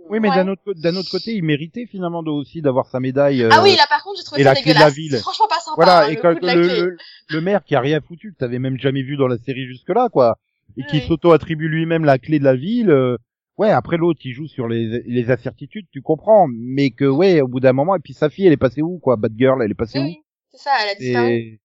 [0.09, 0.35] Oui, mais Ouais.
[0.35, 3.43] d'un autre, d'un autre côté, il méritait finalement de, aussi d'avoir sa médaille.
[3.43, 4.95] euh, Ah oui, là par contre, j'ai trouvé et ça la clé de la dégueulasse.
[4.95, 5.15] ville.
[5.19, 5.75] Franchement pas sympa.
[5.75, 6.97] Voilà, hein, et le quand le, le,
[7.29, 10.09] le maire qui a rien foutu, que t'avais même jamais vu dans la série jusque-là,
[10.11, 10.37] quoi,
[10.77, 12.89] et qui s'auto-attribue lui-même la clé de la ville.
[12.89, 13.17] euh,
[13.57, 17.47] ouais, après l'autre, il joue sur les, les incertitudes, tu comprends, mais que ouais, au
[17.47, 19.71] bout d'un moment, et puis sa fille, elle est passée où, quoi, Bad Girl, elle
[19.71, 20.23] est passée Oui, où?
[20.51, 21.29] c'est ça, elle a disparu.
[21.31, 21.59] Et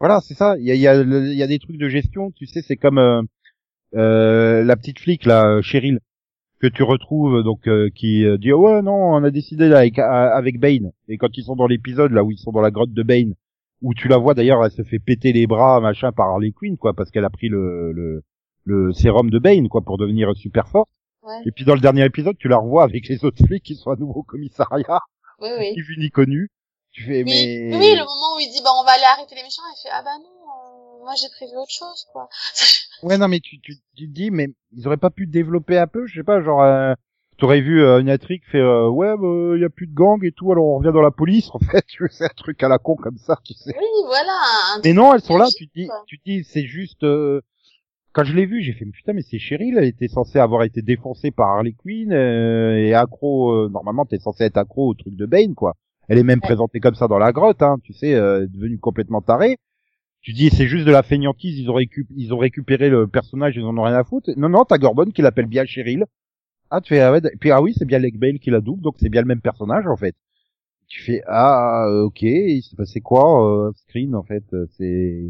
[0.00, 0.56] voilà, c'est ça.
[0.58, 2.76] Il y a, il y, a, y a des trucs de gestion, tu sais, c'est
[2.76, 3.20] comme euh,
[3.96, 5.98] euh, la petite flic là, euh, Cheryl,
[6.60, 9.78] que tu retrouves donc euh, qui euh, dit oh, ouais non, on a décidé là
[9.78, 10.90] avec, euh, avec Bane.
[11.08, 13.34] Et quand ils sont dans l'épisode là où ils sont dans la grotte de Bane,
[13.82, 16.76] où tu la vois d'ailleurs, elle se fait péter les bras machin par Harley Quinn
[16.76, 18.22] quoi, parce qu'elle a pris le, le
[18.64, 20.88] le sérum de Bane quoi pour devenir super forte.
[21.22, 21.42] Ouais.
[21.46, 23.90] Et puis dans le dernier épisode, tu la revois avec les autres flics qui sont
[23.90, 25.00] à nouveau au commissariat,
[25.40, 25.72] Oui, oui.
[25.76, 26.48] ni vu ni connu.
[26.90, 29.34] Tu fais Oui, mais oui, le moment où il dit bah on va aller arrêter
[29.36, 32.28] les méchants, il fait ah bah non, euh, moi j'ai prévu autre chose quoi.
[33.02, 35.86] Ouais, non, mais tu, tu, tu te dis, mais ils auraient pas pu développer un
[35.86, 36.94] peu, je sais pas, genre, euh,
[37.36, 40.32] t'aurais vu euh, une intrigue fait, euh, ouais, bah, y a plus de gang et
[40.32, 42.78] tout, alors on revient dans la police, en fait, tu sais, un truc à la
[42.78, 43.72] con comme ça, tu sais.
[43.78, 44.80] oui, voilà.
[44.84, 47.40] Mais non, elles sont là, tu te dis, tu te dis, c'est juste, euh,
[48.12, 50.64] quand je l'ai vu, j'ai fait, mais putain, mais c'est Cheryl, elle était censée avoir
[50.64, 54.94] été défoncée par Harley Quinn, euh, et accro, euh, normalement, t'es censé être accro au
[54.94, 55.74] truc de Bane, quoi.
[56.08, 56.48] Elle est même Ouais.
[56.48, 59.58] présentée comme ça dans la grotte, hein, tu sais, euh, devenue complètement tarée.
[60.20, 63.56] Tu dis, c'est juste de la feignantise, ils ont, récup- ils ont récupéré le personnage,
[63.56, 64.30] ils en ont rien à foutre.
[64.36, 66.04] Non, non, t'as Gordon qui l'appelle bien Cheryl.
[66.70, 68.82] Ah, tu fais, ah ouais, puis ah oui, c'est bien Leg Bale qui la double,
[68.82, 70.14] donc c'est bien le même personnage, en fait.
[70.88, 75.22] tu fais ah ok, il s'est passé quoi euh, screen en fait, euh, c'est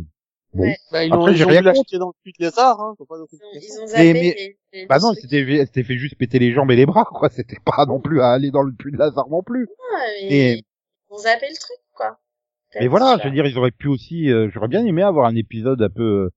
[0.55, 0.62] Bon.
[0.64, 0.77] Ouais.
[0.90, 2.94] Bah, ils Après, ont, j'ai ils ont rien l'acheter dans le puits de lézard, hein.
[2.96, 3.81] faut pas d'autres Ils ont, explications.
[3.81, 6.70] ils ont zappé mais- les, les bah non, c'était c'était fait juste péter les jambes
[6.70, 9.29] et les bras quoi, c'était pas non plus à aller dans le puits de Lazare
[9.29, 9.64] non plus.
[9.66, 10.64] Ouais, mais Et- Ils
[11.14, 12.18] ont zappé le truc, quoi.
[12.81, 14.31] Mais voilà, je veux dire, ils auraient pu aussi.
[14.31, 16.31] euh, J'aurais bien aimé avoir un épisode un peu euh,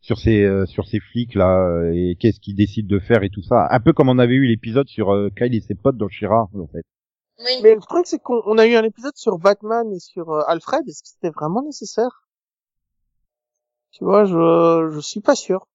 [0.00, 3.30] sur ces euh, sur ces flics là euh, et qu'est-ce qu'ils décident de faire et
[3.30, 3.66] tout ça.
[3.70, 6.48] Un peu comme on avait eu l'épisode sur euh, Kyle et ses potes dans Shira
[6.54, 6.82] en fait.
[7.40, 7.60] Oui.
[7.62, 10.42] Mais le truc, c'est qu'on on a eu un épisode sur Batman et sur euh,
[10.48, 10.82] Alfred.
[10.88, 12.22] Est-ce que c'était vraiment nécessaire?
[13.92, 15.66] Tu vois, je je suis pas sûr.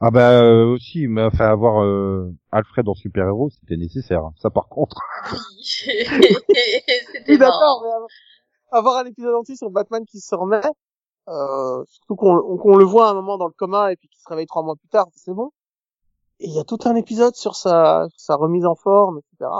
[0.00, 4.20] Ah bah euh, aussi, mais enfin avoir euh, Alfred en super héros, c'était nécessaire.
[4.24, 4.32] hein.
[4.36, 4.96] Ça par contre.
[5.62, 7.90] C'était Oui, d'accord, mais
[8.74, 10.60] avoir- un épisode entier sur Batman qui se remet,
[11.28, 14.20] euh, surtout qu'on qu'on le voit à un moment dans le coma et puis qu'il
[14.20, 15.50] se réveille trois mois plus tard, c'est bon.
[16.40, 19.50] Et il y a tout un épisode sur sa, sa remise en forme, etc.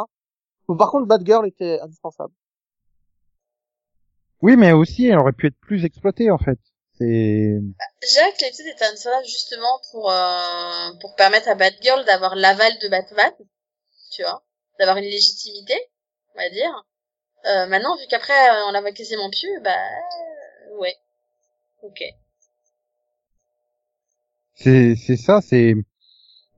[0.67, 2.33] Bon, par contre, Batgirl était indispensable.
[4.43, 6.59] Oui, mais aussi, elle aurait pu être plus exploitée en fait.
[6.99, 12.35] C'est Je dirais que l'épisode était indispensable justement pour, euh, pour permettre à Batgirl d'avoir
[12.37, 13.33] l'aval de Batman,
[14.13, 14.45] tu vois,
[14.79, 15.75] d'avoir une légitimité,
[16.35, 16.85] on va dire.
[17.47, 20.97] Euh, maintenant, vu qu'après euh, on la voit quasiment plus, bah euh, ouais,
[21.83, 22.03] ok.
[24.55, 25.75] c'est c'est ça, c'est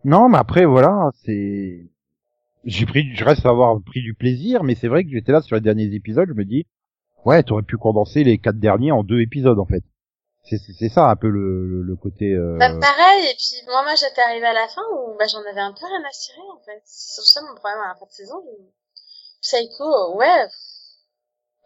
[0.05, 1.90] non, mais après voilà, c'est
[2.64, 5.42] j'ai pris, je reste à avoir pris du plaisir, mais c'est vrai que j'étais là
[5.42, 6.66] sur les derniers épisodes, je me dis
[7.25, 9.83] ouais, t'aurais pu condenser les quatre derniers en deux épisodes en fait.
[10.44, 12.33] C'est c'est c'est ça un peu le le, côté.
[12.33, 12.57] Euh...
[12.59, 15.61] Bah pareil, et puis moi, moi j'étais arrivée à la fin où bah, j'en avais
[15.61, 16.81] un peu rien à cirer en fait.
[16.85, 18.44] C'est ça mon problème à la fin de saison.
[19.42, 20.46] Psycho, ouais,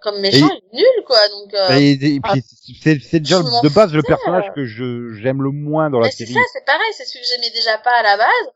[0.03, 1.55] comme méchant, il est nul quoi, donc...
[1.55, 1.79] Euh...
[1.79, 2.43] Et, et puis
[2.81, 4.53] c'est c'est déjà de base le personnage euh.
[4.55, 6.35] que je j'aime le moins dans la c'est série.
[6.35, 8.55] ça, c'est pareil, c'est celui que j'aimais déjà pas à la base.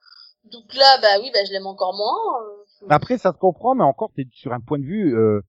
[0.53, 2.15] Donc là, bah oui, bah je l'aime encore moins.
[2.43, 2.87] euh.
[2.91, 5.41] Après, ça se comprend, mais encore, t'es sur un point de vue euh,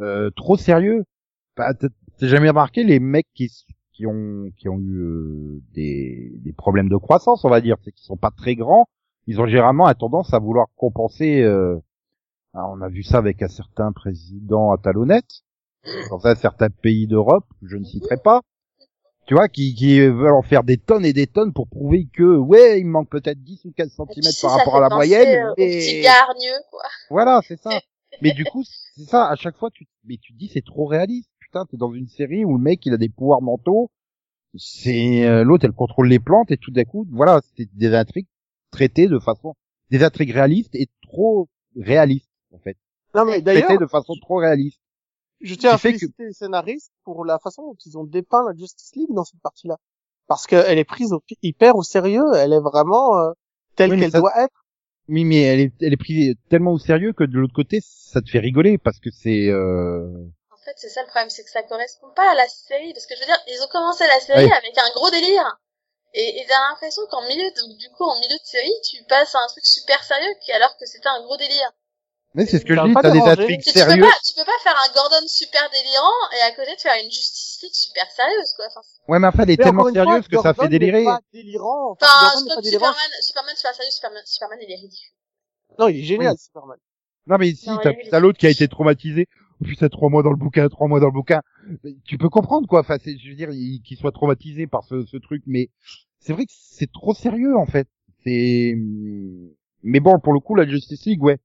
[0.00, 1.04] euh, trop sérieux.
[1.56, 1.88] Bah, t'as
[2.26, 3.50] jamais remarqué les mecs qui
[3.92, 7.92] qui ont qui ont eu euh, des des problèmes de croissance, on va dire, c'est
[7.92, 8.86] qu'ils sont pas très grands.
[9.26, 11.42] Ils ont généralement tendance à vouloir compenser.
[11.42, 11.76] euh,
[12.54, 15.42] ah, on a vu ça avec un certain président à talonnette
[16.10, 18.42] dans un certain pays d'Europe, je ne citerai pas.
[19.26, 22.36] Tu vois, qui, qui veulent en faire des tonnes et des tonnes pour prouver que,
[22.36, 25.54] ouais, il manque peut-être 10 ou 15 Et centimètres par rapport à la moyenne, euh,
[25.56, 25.78] mais...
[25.78, 26.02] petit
[26.70, 26.82] quoi.
[27.10, 27.70] Voilà, c'est ça.
[28.22, 30.86] mais du coup, c'est ça, à chaque fois, tu, mais tu te dis, c'est trop
[30.86, 31.30] réaliste.
[31.38, 33.90] Putain, t'es dans une série où le mec, il a des pouvoirs mentaux.
[34.56, 38.26] C'est, euh, l'autre, elle contrôle les plantes et tout d'un coup, voilà, c'est des intrigues
[38.72, 39.54] traitées de façon,
[39.90, 42.76] des intrigues réalistes et trop réalistes, en fait.
[43.14, 44.80] Non, mais d'ailleurs, de façon trop réaliste.
[45.40, 48.54] je tiens à que- féliciter les scénaristes pour la façon dont ils ont dépeint la
[48.56, 49.76] Justice League dans cette partie-là.
[50.28, 53.32] Parce qu'elle est prise au, hyper au sérieux, elle est vraiment euh,
[53.74, 54.64] telle Oui, qu'elle ça- doit être.
[55.08, 58.20] Oui, mais elle est, elle est prise tellement au sérieux que de l'autre côté, ça
[58.20, 60.06] te fait rigoler parce que c'est, euh...
[60.52, 62.92] En fait, c'est ça le problème, c'est que ça correspond pas à la série.
[62.94, 64.52] Parce que je veux dire, ils ont commencé la série Oui.
[64.52, 65.58] avec un gros délire.
[66.14, 69.34] Et, et t'as l'impression qu'en milieu, donc du coup, en milieu de série, tu passes
[69.34, 71.72] à un truc super sérieux, alors que c'était un gros délire.
[72.34, 74.06] Mais c'est ce que Ça je dis, t'as des intrigues Tu, tu peux sérieuses.
[74.06, 77.10] pas, tu peux pas faire un Gordon super délirant et à côté de faire une
[77.10, 78.66] Justice League super sérieuse, quoi.
[78.68, 81.04] Enfin, Ouais, mais enfin, elle est tellement sérieuse que ça fait délirer.
[81.04, 81.92] pas délirant.
[81.92, 82.86] Enfin, enfin, Gordon n'est je pas trouve délirant.
[82.92, 85.12] Superman, Superman super sérieux, Superman, Superman, il est ridicule.
[85.78, 86.76] Non, il est génial, Superman.
[87.26, 89.26] Non, mais si, Non, t'as l'autre qui a été traumatisé.
[89.60, 91.42] Oh putain, trois mois dans le bouquin, trois mois dans le bouquin.
[92.06, 92.80] Tu peux comprendre, quoi.
[92.80, 95.68] Enfin, c'est, je veux dire, il- qu'il soit traumatisé par ce, ce truc, mais
[96.18, 97.86] c'est vrai que c'est trop sérieux, en fait.
[98.24, 98.74] C'est,
[99.82, 101.38] mais bon, pour le coup, la Justice League, ouais.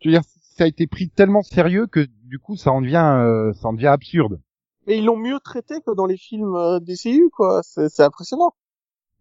[0.00, 0.22] Je veux dire,
[0.56, 3.72] ça a été pris tellement sérieux que, du coup, ça en devient, euh, ça en
[3.72, 4.40] devient absurde.
[4.86, 7.60] Mais ils l'ont mieux traité que dans les films euh, DCU, quoi.
[7.62, 8.52] C'est impressionnant.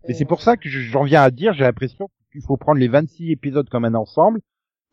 [0.08, 2.80] Et c'est pour ça que je- j'en viens à dire, j'ai l'impression qu'il faut prendre
[2.80, 4.40] les 26 épisodes comme un ensemble,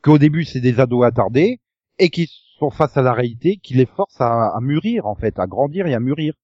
[0.02, 1.60] qu'au début c'est des ados attardés,
[1.98, 5.38] et qui sont face à la réalité, qui les force à, à mûrir en fait,
[5.38, 6.34] à grandir et à mûrir.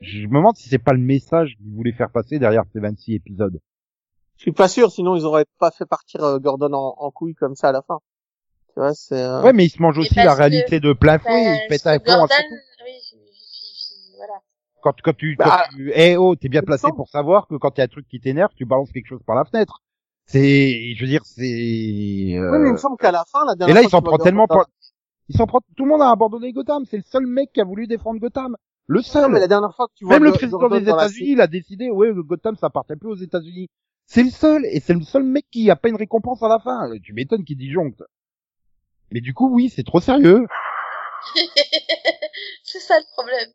[0.00, 3.14] Je me demande si c'est pas le message qu'ils voulaient faire passer derrière ces 26
[3.14, 3.58] épisodes.
[4.36, 7.34] Je suis pas sûr, sinon ils auraient pas fait partir euh, Gordon en, en couille
[7.34, 7.98] comme ça à la fin.
[8.74, 9.14] Tu vois, c'est.
[9.14, 11.68] euh, Ouais, mais ils se mangent Et aussi la que- réalité de plein fouet, ils
[11.68, 12.34] Parce pètent un Gordon,
[12.84, 12.92] oui,
[14.16, 14.34] voilà.
[14.82, 17.54] Quand, quand tu, Bah, quand tu, eh oh, t'es bien il placé pour savoir que
[17.54, 19.80] quand il y a un truc qui t'énerve, tu balances quelque chose par la fenêtre.
[20.26, 21.42] C'est, je veux dire, c'est,
[22.36, 23.90] euh, Oui, mais il me semble qu'à la fin, la Et dernière là, fois il
[23.90, 24.64] s'en que tu vois prend tellement pas.
[25.28, 25.60] Il s'en prend.
[25.76, 26.84] Tout le monde a abandonné Gotham.
[26.90, 28.56] C'est le seul mec qui a voulu défendre Gotham.
[28.86, 29.32] Le Non, seul.
[29.32, 31.46] mais la dernière fois que tu vois Même le président Gordon des États-Unis, il a
[31.46, 33.68] décidé, ouais, Gotham, ça appartient plus aux États-Unis.
[34.06, 36.58] C'est le seul, et c'est le seul mec qui a pas une récompense à la
[36.58, 36.90] fin.
[37.02, 38.02] Tu m'étonnes qu'il disjoncte.
[39.14, 40.44] Mais du coup, oui, c'est trop sérieux.
[42.64, 43.48] c'est ça le problème.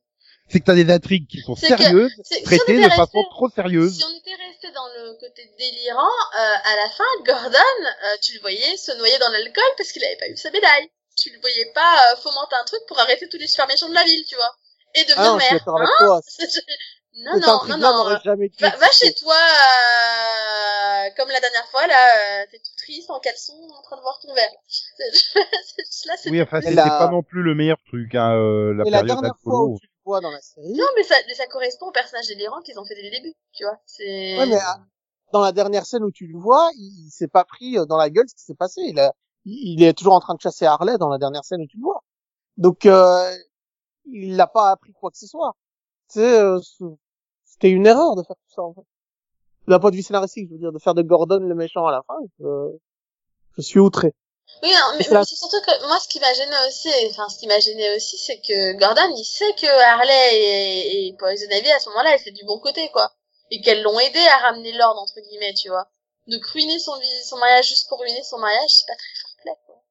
[0.48, 3.24] C'est que t'as des intrigues qui sont que- sérieuses, si traitées était de resté- façon
[3.30, 3.98] trop sérieuse.
[3.98, 6.00] Si on était resté dans le côté délirant,
[6.40, 7.60] euh, à la fin, Gordon,
[8.06, 10.90] euh, tu le voyais se noyer dans l'alcool parce qu'il avait pas eu sa médaille.
[11.18, 13.94] tu le voyais pas euh, fomenter un truc pour arrêter tous les super méchants de
[13.94, 14.56] la ville, tu vois.
[14.96, 15.64] Et devenir Ah non, je suis maire.
[15.68, 16.22] Hein toi.
[17.20, 17.98] Non, Cet non, non, non.
[17.98, 22.08] n'aurait jamais Va, chez toi, euh, comme la dernière fois, là,
[22.44, 24.50] euh, t'es tout triste, en caleçon, en train de voir ton verre.
[26.06, 28.86] là, c'est Oui, enfin, c'était la- pas non plus le meilleur truc, hein, euh, la
[28.86, 31.34] Et la dernière fois où tu le vois dans la série, Non, mais ça, mais
[31.36, 33.78] ça correspond au personnage délirant qu'ils ont fait dès le début, tu vois.
[33.86, 34.38] C'est.
[34.38, 34.80] ouais, mais ah,
[35.34, 37.98] dans la dernière scène où tu le vois, il, il s'est pas pris euh, dans
[37.98, 38.82] la gueule ce qui s'est passé.
[38.86, 39.14] Il, a,
[39.46, 41.78] il il est toujours en train de chasser Harley dans la dernière scène où tu
[41.78, 42.02] le vois.
[42.58, 43.36] Donc, euh,
[44.06, 45.54] il n'a pas appris quoi que ce soit.
[46.12, 46.60] Tu sais, euh,
[47.60, 48.86] c'était une erreur de faire tout ça, en fait.
[49.68, 51.92] D'un point de vue scénaristique, je veux dire, de faire de Gordon le méchant à
[51.92, 52.78] la fin, je,
[53.58, 54.14] je suis outré.
[54.64, 57.30] Oui, non, mais, C'est mais c'est surtout que moi, ce qui m'a gêné aussi, enfin,
[57.30, 61.46] ce qui m'a gêné aussi, c'est que Gordon, il sait que Harley et, et Poison
[61.52, 63.12] Ivy, à ce moment-là, étaient du bon côté, quoi.
[63.52, 65.88] Et qu'elles l'ont aidé à ramener l'ordre, entre guillemets, tu vois.
[66.28, 66.94] Donc, ruiner son,
[67.26, 69.84] son mariage juste pour ruiner son mariage, c'est pas très play, quoi.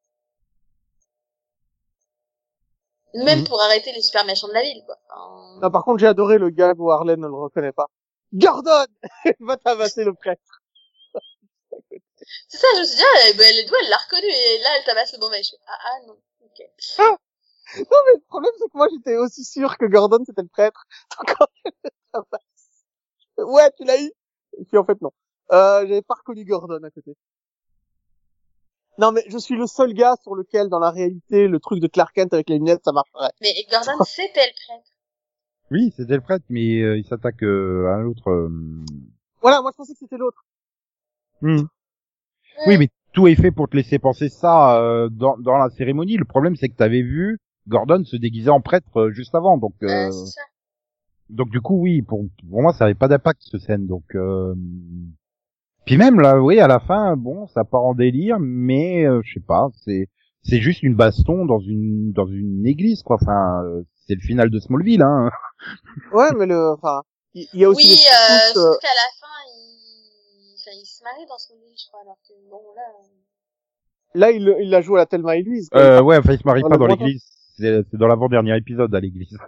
[3.15, 3.45] Même Mhm.
[3.47, 4.97] pour arrêter les super méchants de la ville, quoi.
[5.11, 7.87] Enfin, Non, par contre, j'ai adoré le gag où Harley ne le reconnaît pas.
[8.33, 8.87] Gordon!
[9.41, 10.43] Va tabasser le prêtre.
[12.49, 14.85] C'est ça, je me suis dit, ah, elle douée, elle l'a reconnu, et là, elle
[14.85, 15.45] tabasse le bon mec.
[15.45, 16.61] Je fais, Ah, ah, non, ok.
[17.79, 20.85] Non, mais le problème, c'est que moi, j'étais aussi sûr que Gordon, c'était le prêtre.
[21.19, 22.43] Donc, quand elle le tabasse,
[23.39, 24.13] ouais, tu l'as eu.
[24.59, 25.13] Et puis, en fait, non.
[25.53, 27.17] Euh, j'avais pas reconnu Gordon à côté.
[28.99, 31.87] Non, mais je suis le seul gars sur lequel, dans la réalité, le truc de
[31.87, 33.31] Clark Kent avec les lunettes, ça marcherait.
[33.41, 34.91] Mais Gordon, c'était le prêtre.
[35.71, 38.29] Oui, c'était le prêtre, mais euh, il s'attaque euh, à un autre.
[38.31, 38.51] euh,
[39.41, 40.45] Voilà, moi, je pensais que c'était l'autre.
[41.43, 41.63] hmm.
[42.67, 46.17] Oui, mais tout est fait pour te laisser penser ça euh, dans, dans la cérémonie.
[46.17, 49.75] Le problème, c'est que t'avais vu Gordon se déguiser en prêtre euh, juste avant, donc
[49.83, 50.41] Euh, euh, c'est ça.
[51.29, 53.87] donc du coup, oui, pour, pour moi, ça avait pas d'impact cette scène.
[53.87, 54.55] Donc euh...
[55.89, 59.33] puis même là, oui, à la fin, bon, ça part en délire, mais euh, je
[59.33, 60.11] sais pas, c'est
[60.43, 63.17] c'est juste une baston dans une dans une église, quoi.
[63.19, 65.31] Enfin, euh, c'est le final de Smallville, hein.
[66.13, 67.01] Ouais, mais le, enfin,
[67.33, 70.57] il il y a aussi oui, euh, euh, sauf qu'à la fin, il...
[70.59, 74.27] Enfin, il se marie dans son lit, je crois, alors que bon, là...
[74.27, 75.71] là, il, il l'a joué à Thelma et Louise.
[75.75, 77.25] Euh, ouais, enfin, il se marie Dans pas dans l'église.
[77.57, 79.39] C'est c'est dans l'avant-dernier épisode à l'église.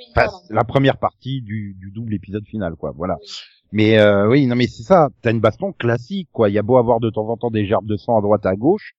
[0.00, 2.92] Oui, Enfin, c'est la première partie du, du double épisode final, quoi.
[2.96, 3.16] Voilà.
[3.20, 3.28] Oui.
[3.72, 5.08] Mais euh, oui, non, mais c'est ça.
[5.22, 6.48] T'as une baston classique, quoi.
[6.48, 8.44] Il y a beau avoir de temps en temps des gerbes de sang à droite
[8.46, 8.94] à gauche,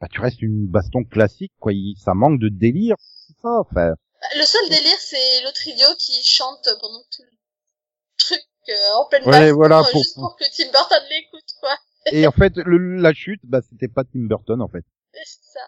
[0.00, 1.72] bah tu restes une baston classique, quoi.
[1.72, 3.60] Il- ça manque de délire, c'est ça.
[3.60, 7.36] Enfin, Bah, Le seul délire, c'est l'autre idiot qui chante pendant tout le
[8.18, 11.50] truc euh, en pleine Ouais, baston, voilà, euh, pour- juste pour que Tim Burton l'écoute,
[11.60, 11.74] quoi.
[12.12, 14.84] et en fait, le, la chute, bah c'était pas Tim Burton, en fait.
[15.14, 15.60] C'est ça.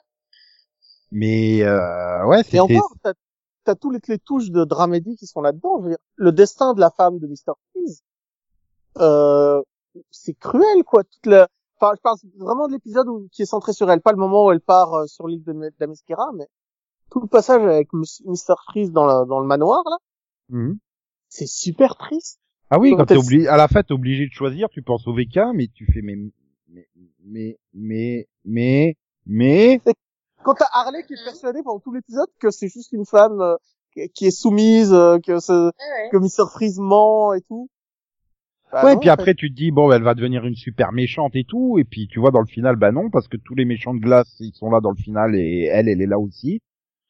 [1.10, 2.60] Mais euh, ouais, Et c'était.
[2.60, 3.12] encore, t'as,
[3.64, 5.78] t'as tous les, touches de dramédie qui sont là-dedans.
[5.78, 7.52] Je veux dire, le destin de la femme de Mr.
[7.72, 8.02] Freeze,
[8.98, 9.62] euh,
[10.10, 11.04] c'est cruel, quoi.
[11.04, 11.48] Toute la,
[11.80, 14.46] enfin, je parle vraiment de l'épisode où, qui est centré sur elle, pas le moment
[14.46, 16.46] où elle part euh, sur l'île de Me- d'Amesquera, mais
[17.10, 18.54] tout le passage avec Mr.
[18.66, 19.98] Freeze dans le, dans le manoir, là,
[20.50, 20.78] Mhm.
[21.28, 22.38] c'est super triste.
[22.70, 25.06] Ah oui, Donc, quand t'es obligé, à la fin, t'es obligé de choisir, tu penses
[25.06, 26.16] au VK, mais tu fais mais
[26.68, 26.88] mais
[27.24, 28.96] mais mais mais
[29.26, 29.80] mais
[30.44, 31.24] Quand t'as Harley qui est Mhm.
[31.24, 33.56] persuadée pendant tout l'épisode que c'est juste une femme euh,
[34.14, 36.08] qui- est soumise, euh, que ce, Ouais, ouais.
[36.12, 36.48] que Mr.
[36.52, 37.68] Freeze ment et tout.
[38.72, 39.12] Bah ouais, non, puis fait.
[39.12, 42.08] après tu te dis bon, elle va devenir une super méchante et tout, et puis
[42.08, 44.52] tu vois dans le final, bah non, parce que tous les méchants de glace ils
[44.54, 46.60] sont là dans le final et elle, elle est là aussi.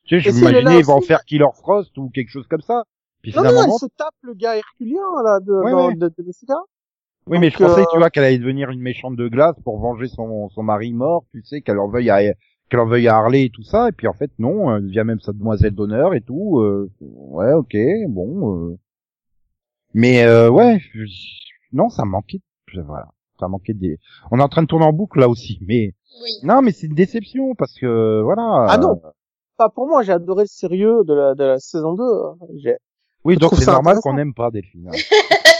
[0.04, 2.84] Tu sais, je elle m'imaginais ils vont faire Killer Frost ou quelque chose comme ça.
[3.22, 3.78] Puis Non, non, finalement, elle non.
[3.78, 5.94] se tape le gars herculien, là, de, Ouais, dans- ouais.
[5.94, 6.56] de, de Jessica.
[7.28, 9.56] oui, mais je donc, pensais, euh, tu vois, qu'elle allait devenir une méchante de glace
[9.64, 11.24] pour venger son son mari mort.
[11.32, 12.20] Tu sais qu'elle en veuille à
[12.74, 15.04] qu'elle en veuille à Harley et tout ça, et puis en fait non, elle devient
[15.06, 16.58] même sa demoiselle d'honneur et tout.
[16.60, 17.76] euh, ouais, ok,
[18.08, 18.70] bon.
[18.70, 18.76] euh.
[19.94, 21.04] Mais euh, ouais, je-
[21.72, 22.40] non, ça manquait.
[22.74, 23.06] Voilà,
[23.38, 23.98] ça manquait des.
[24.32, 26.30] On est en train de tourner en boucle là aussi, mais Oui.
[26.42, 28.66] non, mais c'est une déception parce que voilà.
[28.68, 29.00] Ah non.
[29.04, 29.10] euh,
[29.56, 32.02] Pas pour moi, j'ai adoré le sérieux de la, de la saison 2.
[32.02, 32.36] hein.
[32.56, 32.76] J'ai-
[33.24, 34.88] Oui, je donc c'est normal qu'on n'aime pas Delphine.
[34.88, 34.96] hein.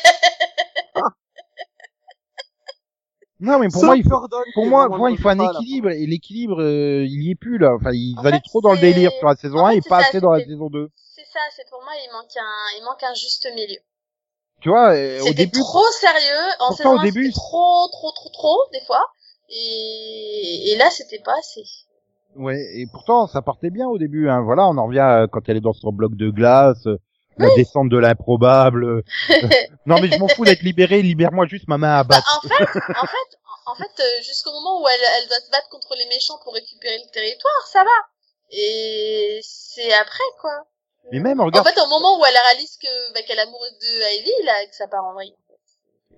[3.44, 5.90] non, mais pour Sauf moi, il faut, pour moi, pour moi, il faut un équilibre
[5.90, 7.74] et l'équilibre, euh, il y est plus là.
[7.74, 9.82] Enfin, ils En allaient trop dans le délire sur la saison en 1 fait, et
[9.82, 10.88] pas ça, assez dans la saison 2.
[11.14, 13.78] C'est ça, c'est pour moi, il manque un, il manque un juste milieu.
[14.60, 17.34] Tu vois, euh, au C'était début, trop sérieux, en pourtant, saison au 1, début, c'était
[17.34, 19.04] trop, trop, trop, trop, des fois.
[19.50, 21.64] Et, et là, c'était pas assez.
[22.36, 24.28] ouais, et pourtant, ça partait bien au début.
[24.28, 24.42] Hein.
[24.42, 26.98] Voilà, on en revient euh, quand elle est dans son bloc de glace, euh,
[27.38, 29.02] la descente de l'improbable.
[29.86, 31.02] non, mais je m'en fous d'être libéré.
[31.02, 32.40] Libère-moi juste ma main à Bah, battre.
[32.44, 35.68] en fait, en fait, en fait, euh, jusqu'au moment où elle, elle doit se battre
[35.70, 37.90] contre les méchants pour récupérer le territoire, ça va.
[38.50, 40.52] Et c'est après, quoi.
[41.12, 43.78] Mais même, En regarde, fait, au moment où elle réalise que, bah, qu'elle est amoureuse
[43.80, 45.34] de Ivy, là, que ça part en vrille.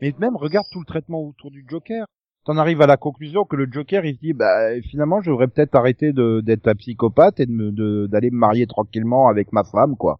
[0.01, 2.07] mais même regarde tout le traitement autour du Joker.
[2.45, 5.49] t'en arrives à la conclusion que le Joker il se dit bah finalement je devrais
[5.49, 9.51] peut-être arrêter de d'être un psychopathe et de me de- d'aller me marier tranquillement avec
[9.53, 10.19] ma femme quoi.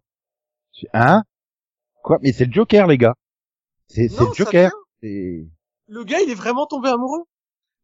[0.77, 1.23] Je Hein?
[2.03, 2.17] Quoi?
[2.21, 3.15] Mais c'est le Joker les gars.
[3.87, 4.71] C'est le Joker.
[5.01, 7.23] Le gars, il est vraiment tombé amoureux.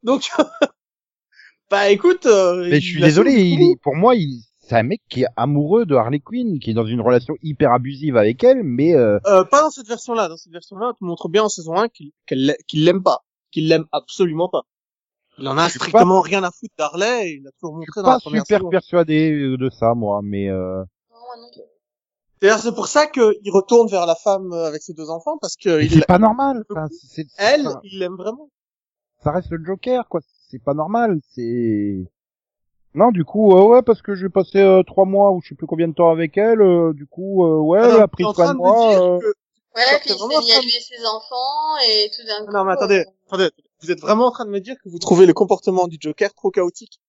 [0.04, 0.30] Donc,
[1.70, 2.26] bah écoute.
[2.26, 5.28] euh, Mais je suis désolé, il est, pour moi il c'est un mec qui est
[5.36, 9.20] amoureux de Harley Quinn, qui est dans une relation hyper abusive avec elle, mais euh,
[9.26, 10.30] Euh, pas dans cette version-là.
[10.30, 13.04] Dans cette version-là, on te montre bien en saison 1 qu'il qu'elle l'a- qu'il l'aime
[13.04, 13.20] pas,
[13.52, 14.62] qu'il l'aime absolument pas.
[15.38, 17.34] Il en a Je suis strictement rien à foutre d'Harley.
[17.42, 18.70] Il a toujours je montré suis dans la pas première super saison.
[18.70, 21.64] persuadé euh, de ça moi, mais euh, Non, non.
[22.44, 25.56] D'ailleurs, c'est pour ça qu'il retourne vers la femme euh, avec ses deux enfants parce
[25.56, 26.64] que il, c'est pas normal.
[26.70, 28.50] Enfin, c'est- c'est- elle, ça, il l'aime vraiment.
[29.24, 30.20] ça reste le Joker quoi.
[30.52, 31.20] C'est pas normal.
[31.34, 32.06] C'est
[32.96, 35.56] non du coup euh, ouais parce que j'ai passé euh, trois mois ou je sais
[35.56, 36.62] plus combien de temps avec elle.
[36.62, 39.02] euh, du coup euh, ouais elle a pris soin de moi.
[39.02, 39.26] euh, que-
[39.76, 42.46] Ouais, puis il s'est mis à en train de- élever ses enfants et tout d'un
[42.46, 42.52] coup.
[42.52, 43.50] Non, mais attendez, euh, attendez,
[43.82, 46.32] vous êtes vraiment en train de me dire que vous trouvez le comportement du Joker
[46.36, 47.00] trop chaotique.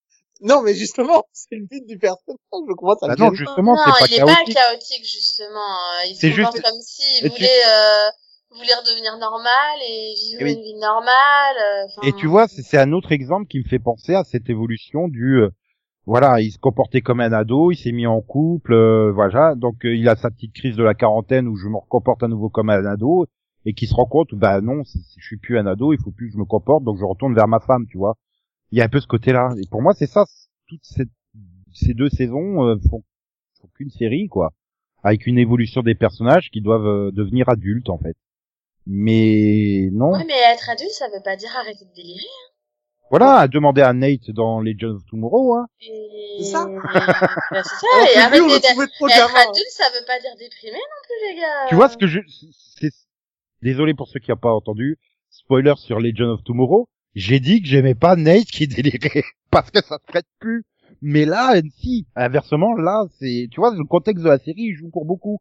[0.40, 3.82] Non, mais justement, c'est le but du personnage, je commence à Bah non justement non,
[3.84, 5.04] c'est pas il est pas chaotique.
[5.04, 5.58] justement.
[5.58, 8.10] Euh, Il se comporte juste- comme s'il Et tu- voulait euh,
[8.56, 10.52] voulait redevenir normal et vivre Et oui.
[10.54, 11.56] une vie normale.
[11.58, 14.48] euh, enfin, Et tu vois, c'est un autre exemple qui me fait penser à cette
[14.50, 15.50] évolution du, euh,
[16.06, 19.84] voilà, il se comportait comme un ado, il s'est mis en couple, euh, voilà, donc
[19.86, 22.48] euh, il a sa petite crise de la quarantaine où je me comporte à nouveau
[22.50, 23.26] comme un ado
[23.64, 26.26] et qui se rend compte, bah non, je suis plus un ado, il faut plus
[26.28, 28.16] que je me comporte, donc je retourne vers ma femme, tu vois.
[28.74, 29.54] Il y a un peu ce côté-là.
[29.62, 30.24] Et pour moi, c'est ça,
[30.66, 31.06] toutes cette-
[31.72, 33.04] ces deux saisons euh, font,
[33.60, 34.50] font qu'une série, quoi,
[35.04, 38.16] avec une évolution des personnages qui doivent euh, devenir adultes, en fait.
[38.84, 40.10] Mais non.
[40.10, 42.26] Ouais, mais être adulte, ça veut pas dire arrêter de délirer.
[43.10, 45.68] Voilà, à demander à Nate dans Legends of Tomorrow, hein.
[45.80, 46.38] Et...
[46.38, 46.66] C'est ça.
[47.52, 47.86] Bah, c'est ça.
[47.94, 51.66] Alors et arrêter d'être adulte, ça veut pas dire déprimé non plus, les gars.
[51.68, 52.18] Tu vois ce que je,
[52.80, 52.90] c'est,
[53.62, 54.98] désolé pour ceux qui n'ont pas entendu,
[55.30, 59.82] spoiler sur Legend of Tomorrow, j'ai dit que j'aimais pas Nate qui délirait, parce que
[59.84, 60.64] ça se prête plus.
[61.02, 64.88] Mais là, si, inversement, là, c'est, tu vois, le contexte de la série, il joue
[64.90, 65.38] pour beaucoup.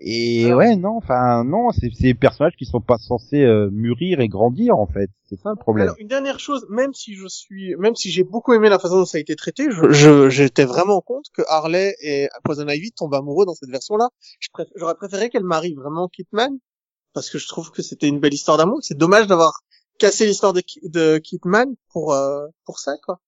[0.00, 4.20] Et Alors- ouais, non, enfin, non, c'est, des personnages qui sont pas censés euh, mûrir
[4.20, 5.10] et grandir, en fait.
[5.28, 5.84] C'est ça le problème.
[5.86, 8.98] Alors, une dernière chose, même si je suis, même si j'ai beaucoup aimé la façon
[8.98, 12.92] dont ça a été traité, je, je- j'étais vraiment compte que Harley et Poison Ivy
[12.92, 14.08] tombent amoureux dans cette version-là.
[14.76, 16.58] J'aurais préféré qu'elle marie vraiment Kitman,
[17.12, 18.78] parce que je trouve que c'était une belle histoire d'amour.
[18.82, 19.52] C'est dommage d'avoir
[19.98, 23.20] cassé l'histoire de, de Kitman pour, euh, pour ça, quoi.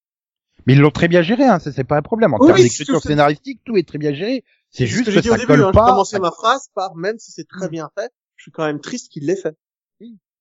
[0.66, 2.34] Mais ils l'ont très bien géré, hein, c'est pas un problème.
[2.34, 4.44] En Oui, termes oui, d'écriture scénaristique, tout est très bien géré.
[4.70, 5.70] C'est ce juste que que, j'ai ça au début, colle hein.
[5.72, 5.90] J'ai pas.
[5.90, 8.80] commencé ça- ma phrase par, même si c'est très bien fait, je suis quand même
[8.80, 9.56] triste qu'il l'ait fait.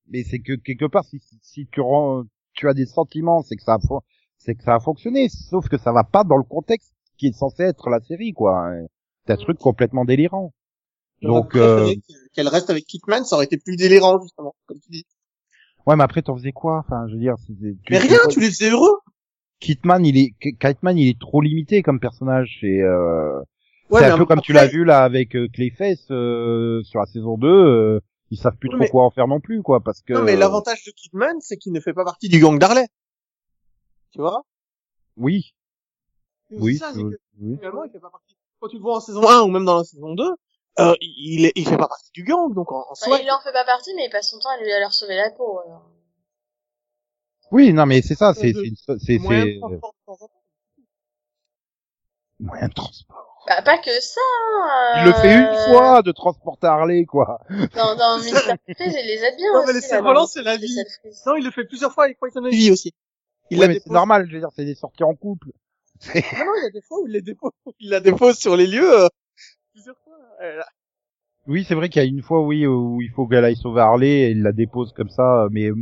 [0.07, 3.63] mais c'est que quelque part si, si tu rends, tu as des sentiments c'est que
[3.63, 3.79] ça a
[4.37, 7.33] c'est que ça a fonctionné sauf que ça va pas dans le contexte qui est
[7.33, 8.71] censé être la série quoi
[9.25, 10.53] c'est un truc complètement délirant
[11.21, 11.93] donc euh,
[12.33, 15.05] qu'elle reste avec Kitman, ça aurait été plus délirant, justement, comme tu dis.
[15.89, 16.77] Ouais mais après t'en faisais quoi?
[16.85, 18.97] Enfin je veux dire tu- Mais rien, tu les faisais heureux.
[19.59, 23.39] Kitman il est Kitman il est trop limité comme personnage c'est euh,
[23.89, 27.37] Ouais, un peu comme tu l'as vu là avec euh, Clayface euh, sur la saison
[27.37, 27.99] 2 euh,
[28.31, 30.35] ils savent plus trop mais- quoi en faire non plus quoi parce que Non, mais
[30.35, 32.85] l'avantage de Kidman, c'est qu'il ne fait pas partie du gang d'Harley.
[34.11, 34.43] Tu vois?
[35.17, 35.53] Oui
[36.51, 38.37] oui ça, c'est que oui finalement, il fait pas partie.
[38.59, 40.23] Quand tu le vois en saison 1 ou même dans la saison 2,
[40.79, 43.29] euh, il, est, il fait pas partie du gang, donc en, en Bah, soi, il
[43.31, 45.29] en fait pas partie, mais il passe son temps à lui à leur sauver la
[45.31, 45.59] peau.
[45.65, 45.83] alors.
[47.51, 50.29] oui non mais c'est ça c'est de- c'est c'est moyen de transport temps.
[52.39, 54.21] moyen de transport Bah, pas que ça.
[54.97, 57.39] Il le fait euh, une fois de transporter Harley, quoi.
[57.75, 59.73] Dans, dans Mister Freeze, il les aide bien Non, mais aussi.
[59.73, 60.77] les cerfs-volants, c'est la vie.
[61.25, 62.93] Non, il le fait plusieurs fois avec Poison Ivy aussi.
[63.49, 63.93] Il Ouais, la mais c'est dépose.
[63.93, 65.47] normal, je veux dire, c'est des sorties en couple.
[66.13, 68.55] Non, non, il y a des fois où il, les dépose, il la dépose sur
[68.55, 69.07] les lieux, euh,
[69.73, 70.13] plusieurs fois.
[70.19, 70.28] Elle a-
[71.47, 73.81] Oui, c'est vrai qu'il y a une fois, oui, où il faut qu'elle aille sauver
[73.81, 75.75] Harley, et il la dépose comme ça, mais euh,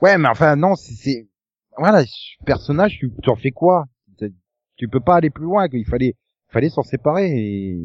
[0.00, 1.28] ouais, mais enfin non, c'est- c'est
[1.76, 3.86] voilà, ce personnage, tu tu en fais quoi?
[4.76, 6.16] Tu peux pas aller plus loin, qu'il fallait,
[6.48, 7.26] fallait s'en séparer.
[7.30, 7.78] Et...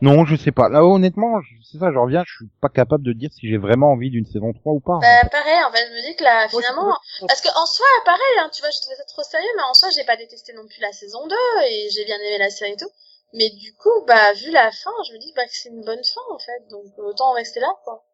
[0.00, 0.68] Non, je sais pas.
[0.68, 3.56] Là, honnêtement, je- c'est ça, je reviens, je suis pas capable de dire si j'ai
[3.56, 4.98] vraiment envie d'une saison 3 ou pas.
[5.00, 6.92] Bah, pareil, en fait, je me dis que là, Moi, je finalement,
[7.26, 9.74] parce que en soi, pareil, hein, tu vois, j'ai trouvé ça trop sérieux, mais en
[9.74, 12.72] soi, j'ai pas détesté non plus la saison 2, et j'ai bien aimé la série
[12.72, 12.90] et tout.
[13.34, 16.02] Mais du coup, bah, vu la fin, je me dis, bah, que c'est une bonne
[16.04, 18.04] fin, en fait, donc autant en rester là, quoi.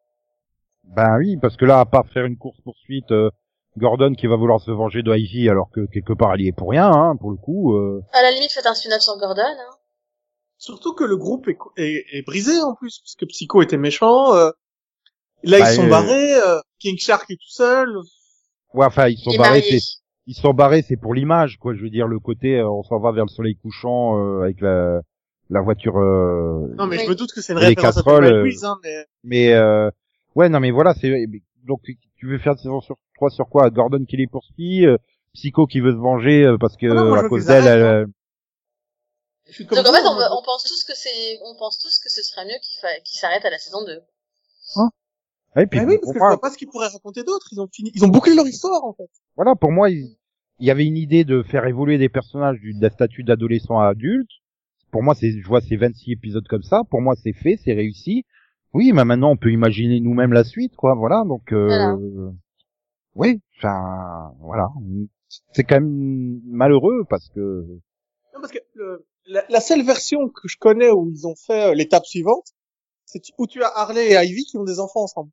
[0.83, 3.29] Ben oui, parce que là, à part faire une course poursuite, euh,
[3.77, 6.51] Gordon qui va vouloir se venger de Ivy alors que quelque part elle y est
[6.51, 7.73] pour rien, hein, pour le coup.
[7.75, 9.77] euh, À la limite, faites un spin-off sur Gordon, hein.
[10.57, 14.33] Surtout que le groupe est, est, est brisé en plus, parce que Psycho était méchant.
[14.33, 14.51] euh,
[15.43, 16.35] Là, Bah, ils sont euh, barrés.
[16.35, 17.89] euh, King Shark est tout seul.
[18.73, 19.61] Ouais, enfin ils sont Il barrés,
[20.25, 21.73] ils sont barrés, c'est pour l'image, quoi.
[21.73, 24.61] Je veux dire le côté, euh, on s'en va vers le soleil couchant euh, avec
[24.61, 25.01] la
[25.49, 25.97] la voiture.
[25.97, 28.77] euh, Non, mais je me doute que c'est une référence à et euh, Louise, hein,
[28.83, 29.89] mais Mais euh,
[30.35, 31.25] ouais, non, mais voilà, c'est
[31.63, 33.69] donc tu veux faire saison sur 3 sur quoi?
[33.69, 34.97] Gordon qui les poursuit, euh,
[35.33, 38.07] Psycho qui veut se venger euh, parce que Ah non, à cause d'elle, elle,
[39.47, 42.09] Je suis comme Donc en fait, on, pense tous que c'est, on pense tous que
[42.09, 42.87] ce serait mieux qu'il fa...
[43.03, 43.99] qu'il s'arrête à la saison 2.
[45.55, 47.23] Ouais, puis Bah oui, pour parce que je moi, vois pas ce qu'ils pourraient raconter
[47.23, 47.47] d'autre.
[47.51, 49.09] Ils ont fini, ils ont bouclé leur histoire, en fait.
[49.35, 50.15] voilà, pour moi, il,
[50.59, 53.79] il y avait une idée de faire évoluer des personnages du, de la statut d'adolescent
[53.79, 54.29] à adulte.
[54.91, 56.83] Pour moi, c'est, je vois ces 26 épisodes comme ça.
[56.89, 58.25] Pour moi, c'est fait, c'est réussi.
[58.73, 60.95] Oui, mais maintenant, on peut imaginer nous-mêmes la suite, quoi.
[60.95, 61.97] Voilà, donc, euh, Voilà.
[63.15, 64.67] oui, enfin, voilà.
[65.51, 67.65] C'est quand même malheureux parce que,
[68.33, 71.71] Non, parce que le- la, la seule version que je connais où ils ont fait
[71.71, 72.45] euh, l'étape suivante,
[73.05, 75.31] c'est où tu as Harley et Ivy qui ont des enfants ensemble.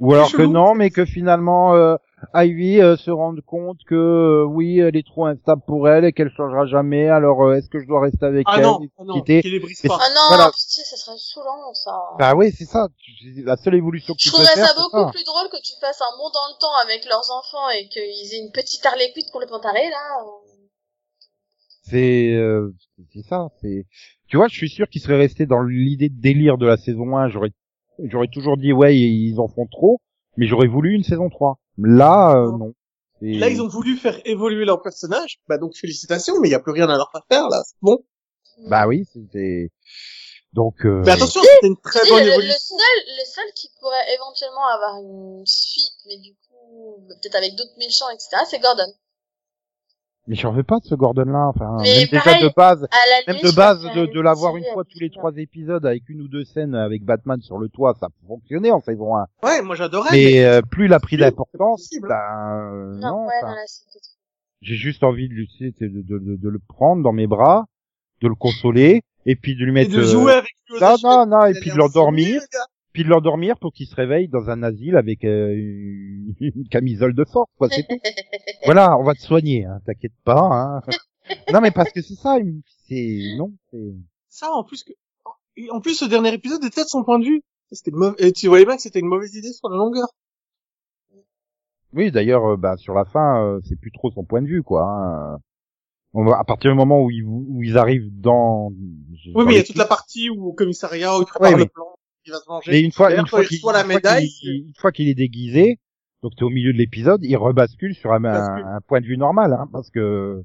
[0.00, 1.96] Ou alors que non, mais que finalement, euh,
[2.34, 6.12] Ivy euh, se rende compte que euh, oui, elle est trop instable pour elle et
[6.12, 7.08] qu'elle changera jamais.
[7.08, 9.52] Alors, euh, est-ce que je dois rester avec Ah elle non, ah non, quitter qu'ils
[9.52, 9.98] les Mais pas.
[10.00, 10.50] Ah non, Voilà.
[10.50, 11.98] pitié, ça serait saoulant, ça.
[12.18, 12.88] Bah oui, c'est ça.
[13.44, 15.10] La seule évolution que Je tu peux trouverais faire, ça c'est beaucoup ça.
[15.12, 18.34] plus drôle que tu fasses un bond dans le temps avec leurs enfants et qu'ils
[18.34, 20.22] aient une petite Harley Quinn complètement tarée, là.
[21.82, 22.74] C'est euh,
[23.14, 23.48] c'est ça.
[23.60, 23.86] C'est
[24.26, 27.16] tu vois, je suis sûr qu'ils seraient restés dans l'idée de délire de la saison
[27.16, 27.28] 1.
[27.30, 27.50] J'aurais
[28.04, 30.00] j'aurais toujours dit ouais, ils en font trop,
[30.36, 31.58] mais j'aurais voulu une saison 3.
[31.78, 32.72] Là, euh, non.
[33.20, 35.40] Là, ils ont voulu faire évoluer leur personnage.
[35.48, 37.62] Bah donc félicitations, mais il y a plus rien à leur faire là.
[37.64, 37.98] C'est bon.
[38.68, 39.70] Bah oui, c'était
[40.52, 40.84] donc.
[40.84, 41.02] Euh...
[41.04, 42.76] Mais attention, c'était une très bonne le, le évolution.
[42.76, 47.76] seul, le seul qui pourrait éventuellement avoir une suite, mais du coup, peut-être avec d'autres
[47.78, 48.92] méchants, etc., c'est Gordon.
[50.28, 51.48] Mais j'en veux pas de ce Gordon-là.
[51.48, 52.86] Enfin, Mais même pareil, déjà de base,
[53.26, 56.20] même de base de, de l'avoir une fois et tous les trois épisodes avec une
[56.20, 59.26] ou deux scènes avec Batman sur le toit, ça fonctionnait en saison 1.
[59.42, 60.10] Ouais, moi j'adorais.
[60.12, 63.26] Mais euh, plus il a pris d'importance, ben euh, Non, non.
[63.26, 63.54] ouais, enfin.
[64.60, 67.64] J'ai juste envie de de, de, de, de le prendre dans mes bras,
[68.20, 69.92] de le consoler, et puis de lui Et mettre.
[69.92, 72.42] de euh, jouer avec lui non, non, non, et puis de l'endormir.
[72.98, 77.24] Puis de l'endormir pour qu'il se réveille dans un asile avec euh, une, camisole de
[77.24, 77.94] force, quoi, c'est tout.
[78.64, 80.40] voilà, on va te soigner, hein, t'inquiète pas.
[80.40, 80.80] Hein.
[81.52, 82.38] non, mais parce que c'est ça,
[82.88, 83.94] c'est non, c'est.
[84.28, 84.90] Ça, en plus que,
[85.70, 87.40] en plus, ce dernier épisode était de son point de vue.
[87.70, 90.08] C'était mau- et tu voyais bien que c'était une mauvaise idée sur la longueur.
[91.92, 94.64] Oui, d'ailleurs, euh, bah, sur la fin, euh, c'est plus trop son point de vue,
[94.64, 94.82] quoi.
[94.82, 95.38] hein.
[96.14, 98.70] On va, à partir du moment où ils, où ils arrivent dans.
[98.70, 101.52] Oui, dans mais il y a toute la partie où au commissariat où il prépare
[101.52, 101.97] Ouais, le plan,
[102.28, 102.70] il va se venger.
[102.72, 105.78] Mais une fois, une fois il qu'il la médaille, une fois qu'il est déguisé,
[106.22, 109.16] donc t'es au milieu de l'épisode, il rebascule sur un, un, un point de vue
[109.18, 110.42] normal, hein, parce que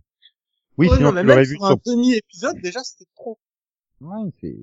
[0.77, 3.37] oui, Ouais, sinon non, mais tu l'aurais vu sur un demi-épisode, déjà, c'était trop.
[4.01, 4.55] Ouais, c'est.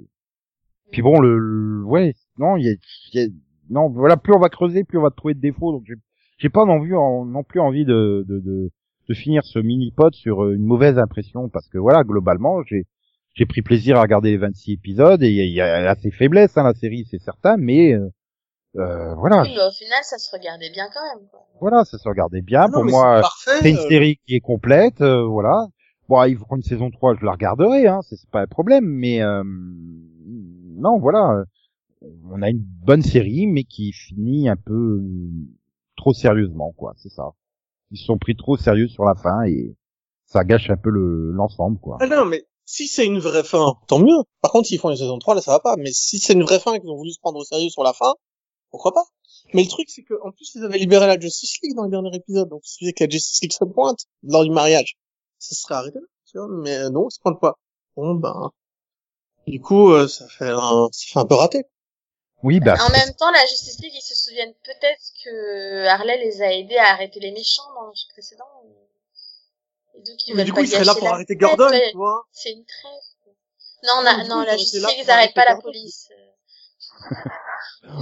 [0.91, 2.75] Puis bon, le, le- ouais, non, il y a,
[3.21, 3.29] y a-
[3.69, 5.95] non, voilà, plus on va creuser, plus on va trouver de défauts, donc j'ai,
[6.39, 8.71] j'ai pas non, vu, en- non plus envie de, de, de,
[9.09, 12.87] de finir ce mini-pod sur euh, une mauvaise impression, parce que voilà, globalement, j'ai,
[13.35, 15.67] j'ai pris plaisir à regarder les 26 épisodes, et il y a, il y a-
[15.81, 18.09] elle a ses faiblesses, hein, la série, c'est certain, mais, euh,
[18.77, 21.47] euh, voilà, Oui, mais au final, ça se regardait bien quand même, quoi.
[21.61, 22.63] voilà, ça se regardait bien.
[22.63, 25.67] Ah non, Pour moi, c'est une euh, série qui est complète, euh, voilà.
[26.09, 29.23] Bon, il faut une saison 3, je la regarderai, hein, c'est pas un problème, mais
[29.23, 31.45] euh, non, voilà,
[32.31, 35.01] on a une bonne série, mais qui finit un peu
[35.97, 37.31] trop sérieusement, quoi, c'est ça.
[37.91, 39.75] Ils se sont pris trop sérieux sur la fin et
[40.27, 41.99] ça gâche un peu le l'ensemble, quoi.
[42.01, 44.23] Ah non, mais si c'est une vraie fin, tant mieux.
[44.43, 45.75] Par contre, s'ils font une saison 3, là, ça va pas.
[45.77, 47.83] Mais si c'est une vraie fin et qu'ils ont voulu se prendre au sérieux sur
[47.83, 48.15] la fin,
[48.71, 49.05] pourquoi pas?
[49.53, 51.91] Mais le truc, c'est que en plus, ils avaient libéré la Justice League dans le
[51.91, 52.49] dernier épisode.
[52.49, 54.97] Donc, suffisait que la Justice League se pointe lors du mariage.
[55.41, 56.47] Ça serait arrêté là, tu vois.
[56.49, 57.59] Mais euh, non, ils se pointent pas.
[57.97, 58.51] Bon, ben...
[59.49, 61.65] Du coup, euh, ça fait un, ça fait un peu raté.
[62.45, 66.41] Oui, bah, En même temps, la Justice League, ils se souviennent peut-être que Harley les
[66.41, 68.47] a aidés à arrêter les méchants dans le précédent.
[70.01, 71.91] Et donc, ils Mais veulent du coup, ils seraient là pour la arrêter Gordon, ouais.
[71.91, 72.25] tu vois.
[72.33, 73.35] C'est une trêve.
[73.85, 76.09] Non, Non, na- non, la Justice ils arrêtent pas la police.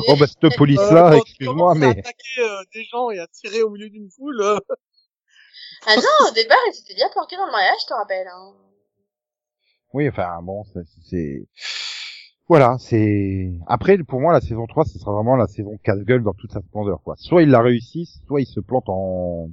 [0.08, 3.70] oh bah cette police Euh, excuse-moi, mais attaquer euh, des gens et à tirer au
[3.70, 4.58] milieu d'une foule, euh,
[5.86, 8.26] Ah non, au départ, ils étaient bien planqués dans le mariage, je te rappelle.
[8.26, 8.52] Hein.
[9.92, 11.46] Oui, enfin bon, ça, c'est
[12.48, 16.32] voilà, c'est après pour moi la saison 3 ce sera vraiment la saison casse-gueule dans
[16.34, 17.14] toute sa splendeur quoi.
[17.18, 19.50] Soit ils la réussissent, soit ils se plantent en En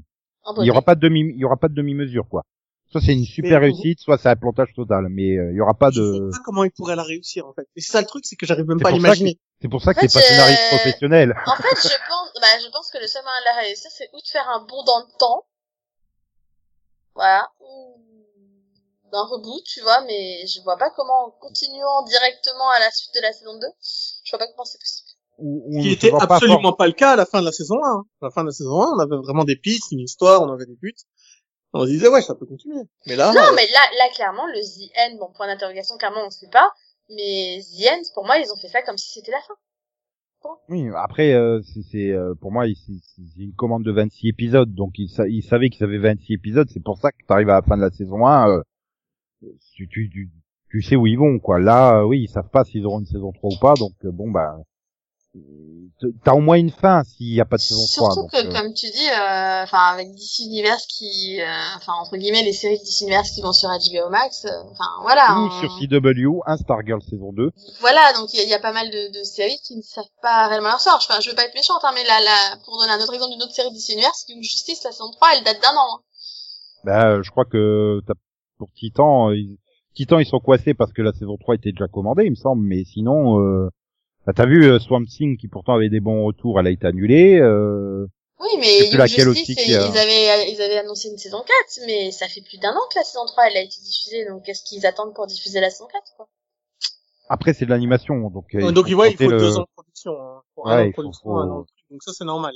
[0.59, 2.43] il y aura pas de demi il y aura pas de demi-mesure quoi.
[2.91, 5.61] Soit c'est une super Mais- réussite, soit c'est un plantage total, mais euh, il y
[5.61, 7.67] aura pas je de sais pas comment ils pourraient la réussir, en fait.
[7.75, 9.39] Et c'est ça le truc, c'est que j'arrive même pas à l'imaginer.
[9.59, 11.35] c'est pour ça que c'est pas scénariste euh, professionnel.
[11.47, 14.09] En fait, je pense, bah, je pense que le seul moyen de la réussir, c'est
[14.13, 15.45] ou de faire un bond dans le temps.
[17.15, 17.49] Voilà.
[17.59, 18.01] Ou
[19.11, 23.13] d'un reboot, tu vois, mais je vois pas comment, en continuant directement à la suite
[23.15, 23.67] de la saison 2,
[24.23, 25.05] je vois pas comment c'est possible.
[25.38, 27.15] Ou- Ce ou qui on était se voit pas absolument fort- pas le cas à
[27.15, 27.88] la fin de la saison 1.
[27.89, 28.03] hein.
[28.21, 30.51] À la fin de la saison 1, on avait vraiment des pistes, une histoire, on
[30.51, 30.93] avait des buts.
[31.73, 32.83] On se disait, ouais, ça peut continuer.
[33.05, 36.25] Mais là, Non, euh, mais là, là, clairement, le The End, bon, point d'interrogation, clairement,
[36.25, 36.69] on sait pas.
[37.09, 39.53] Mais The End, pour moi, ils ont fait ça comme si c'était la fin.
[40.41, 40.51] Bon.
[40.69, 41.59] Oui, après, euh,
[41.91, 45.69] c'est, euh, pour moi, c'est une commande de 26 épisodes, donc ils, sa- ils savaient
[45.69, 48.25] qu'ils avaient 26 épisodes, c'est pour ça que t'arrives à la fin de la saison
[48.25, 48.61] 1, euh,
[49.73, 50.31] tu, tu, tu,
[50.69, 51.59] tu sais où ils vont, quoi.
[51.59, 54.11] Là, euh, oui, ils savent pas s'ils auront une saison 3 ou pas, donc euh,
[54.11, 54.55] bon, bah,
[56.23, 58.11] t'as au moins une fin s'il y a pas de saison 3.
[58.11, 61.45] Surtout que, euh, comme tu dis, euh, enfin avec DC Universe qui, euh,
[61.77, 65.39] enfin entre guillemets les séries DC Universe qui vont sur HBO Max, enfin voilà.
[65.39, 67.51] ou on- sur CW, un Stargirl saison 2.
[67.79, 69.81] Voilà, donc il y, a- il y a pas mal de, de séries qui ne
[69.81, 70.97] savent pas réellement leur sort.
[70.97, 73.31] Enfin, je veux pas être méchante, hein, mais là, là, pour donner un autre exemple
[73.33, 75.97] d'une autre série DC Universe, Young Justice, la saison 3, elle date d'un an.
[75.97, 76.01] hein.
[76.83, 78.13] Bah, je crois que t'as,
[78.57, 79.57] pour Titan, ils,
[79.95, 82.63] Titan, ils sont coincés parce que la saison 3 était déjà commandée, il me semble,
[82.67, 83.69] mais sinon, euh,
[84.26, 86.86] bah, t'as vu euh, Swamp Thing qui pourtant avait des bons retours, elle a été
[86.88, 87.39] annulée.
[87.39, 88.05] Euh,
[88.39, 91.09] Oui, mais C'est plus Young laquelle Justice, aussi qui a- ils avaient, ils avaient annoncé
[91.09, 93.61] une saison 4, mais ça fait plus d'un an que la saison 3, elle a
[93.61, 96.28] été diffusée, donc qu'est-ce qu'ils attendent pour diffuser la saison 4, quoi?
[97.30, 98.53] Après, c'est de l'animation, donc.
[98.53, 100.11] euh, Euh, donc, ouais, il faut le- deux ans de production.
[100.21, 100.41] Hein.
[100.53, 101.78] Pour Ouais, un an il de faut- production, faut- un an de truc.
[101.89, 102.53] Donc ça, c'est normal.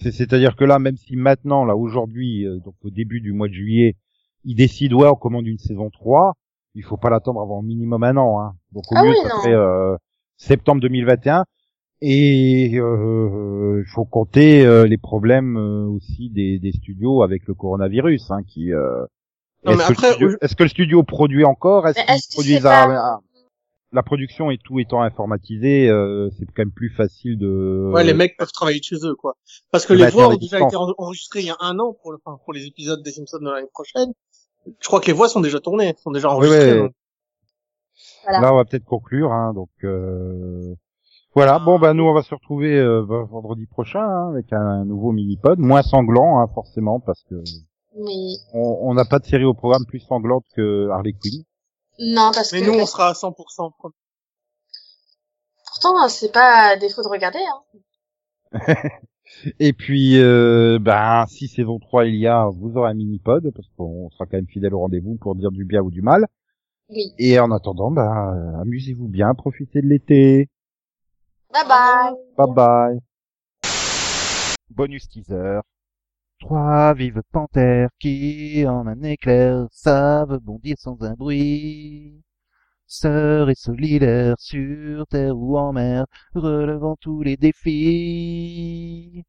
[0.00, 3.48] C'est- C'est-à-dire que là, même si maintenant, là, aujourd'hui, euh, donc au début du mois
[3.48, 3.96] de juillet,
[4.44, 6.34] ils décident, ouais, on commande une saison 3,
[6.74, 8.54] il faut pas l'attendre avant au minimum un an, hein.
[8.72, 9.40] Donc au Ah mieux, oui, ça non.
[9.42, 9.96] serait euh,
[10.42, 11.44] septembre 2021.
[12.04, 17.54] Et euh, il faut compter euh, les problèmes euh, aussi des, des studios avec le
[17.54, 18.72] coronavirus, hein, qui.
[18.72, 19.04] Euh,
[19.64, 21.86] est-ce, que le studio, au- est-ce que le studio produit encore?
[21.86, 23.20] Est-ce à- pas- à-
[23.92, 27.90] la production et tout étant informatisé, euh, c'est quand même plus facile de.
[27.94, 29.36] Ouais, les mecs peuvent travailler de chez eux, quoi.
[29.70, 32.10] Parce que les voix ont déjà été en- enregistrées il y a un an pour
[32.10, 34.10] le, enfin, pour les épisodes des Simpsons de l'année prochaine.
[34.80, 36.72] Je crois que les voix sont déjà tournées, sont déjà enregistrées.
[36.72, 36.78] ouais.
[36.88, 36.92] donc.
[38.24, 38.40] Voilà.
[38.40, 40.74] Là, on va peut-être conclure, hein, donc euh,
[41.34, 41.58] voilà.
[41.58, 45.58] Bon, bah nous, on va se retrouver euh, vendredi prochain hein, avec un nouveau mini-pod,
[45.58, 47.34] moins sanglant, hein, forcément, parce que
[47.96, 48.36] Oui.
[48.54, 51.42] on on n'a pas de série au programme plus sanglante que Harley Quinn.
[51.98, 53.72] Non, parce Mais que, nous, on sera à 100%.
[53.78, 53.94] promis.
[55.66, 57.62] pourtant, c'est pas à défaut de regarder, hein.
[59.58, 63.66] Et puis, euh, bah, si saison 3 il y a, vous aurez un mini-pod, parce
[63.76, 66.26] qu'on sera quand même fidèle au rendez-vous pour dire du bien ou du mal.
[66.92, 67.14] Oui.
[67.18, 70.48] Et en attendant, bah, amusez-vous bien, profitez de l'été.
[71.50, 72.14] Bye bye.
[72.36, 72.98] Bye bye.
[74.68, 75.60] Bonus teaser.
[76.38, 82.22] Trois vives panthères qui, en un éclair, savent bondir sans un bruit.
[82.86, 89.24] Sœurs et solidaires sur terre ou en mer, relevant tous les défis.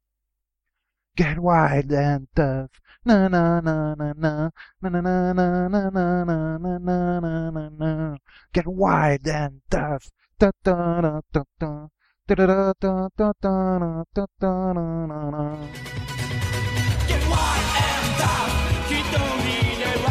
[1.15, 2.71] Get wild and tough,
[3.05, 4.49] na na na na na,
[4.81, 8.17] na na na na na na na na na na na na.
[8.53, 10.09] Get wild and tough,
[10.39, 11.89] ta ta ta ta ta,
[12.27, 15.43] ta ta ta ta ta ta ta ta na na na.
[18.89, 20.07] 一人では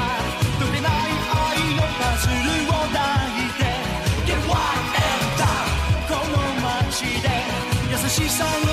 [0.60, 0.90] 取れない
[1.34, 2.32] 愛のパズル
[2.68, 2.96] を抱
[3.34, 3.60] いて
[4.24, 5.66] Get wild and dark
[6.06, 7.26] この街で
[7.90, 8.71] 優しさに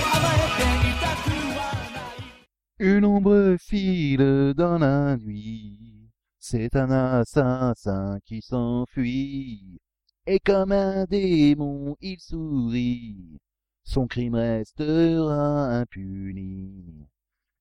[2.83, 6.09] Une ombre file dans la nuit,
[6.39, 9.79] c'est un assassin qui s'enfuit,
[10.27, 13.39] et comme un démon il sourit,
[13.85, 17.07] son crime restera impuni.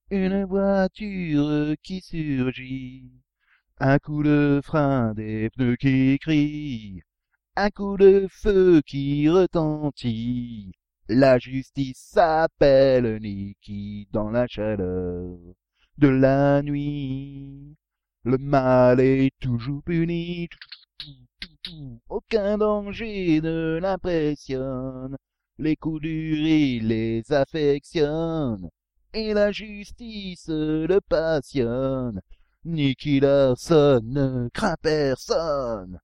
[0.10, 3.12] Une voiture qui surgit,
[3.78, 7.02] un coup de frein des pneus qui crient,
[7.58, 10.72] un coup de feu qui retentit,
[11.10, 15.38] la justice s'appelle Nikki dans la chaleur
[15.98, 17.76] de la nuit.
[18.24, 20.48] Le mal est toujours puni.
[22.10, 25.18] Aucun danger ne l'impressionne.
[25.58, 28.70] Les coups durs, il les affectionne.
[29.12, 32.22] Et la justice le passionne.
[32.66, 36.00] Nicky Larson ne craint personne.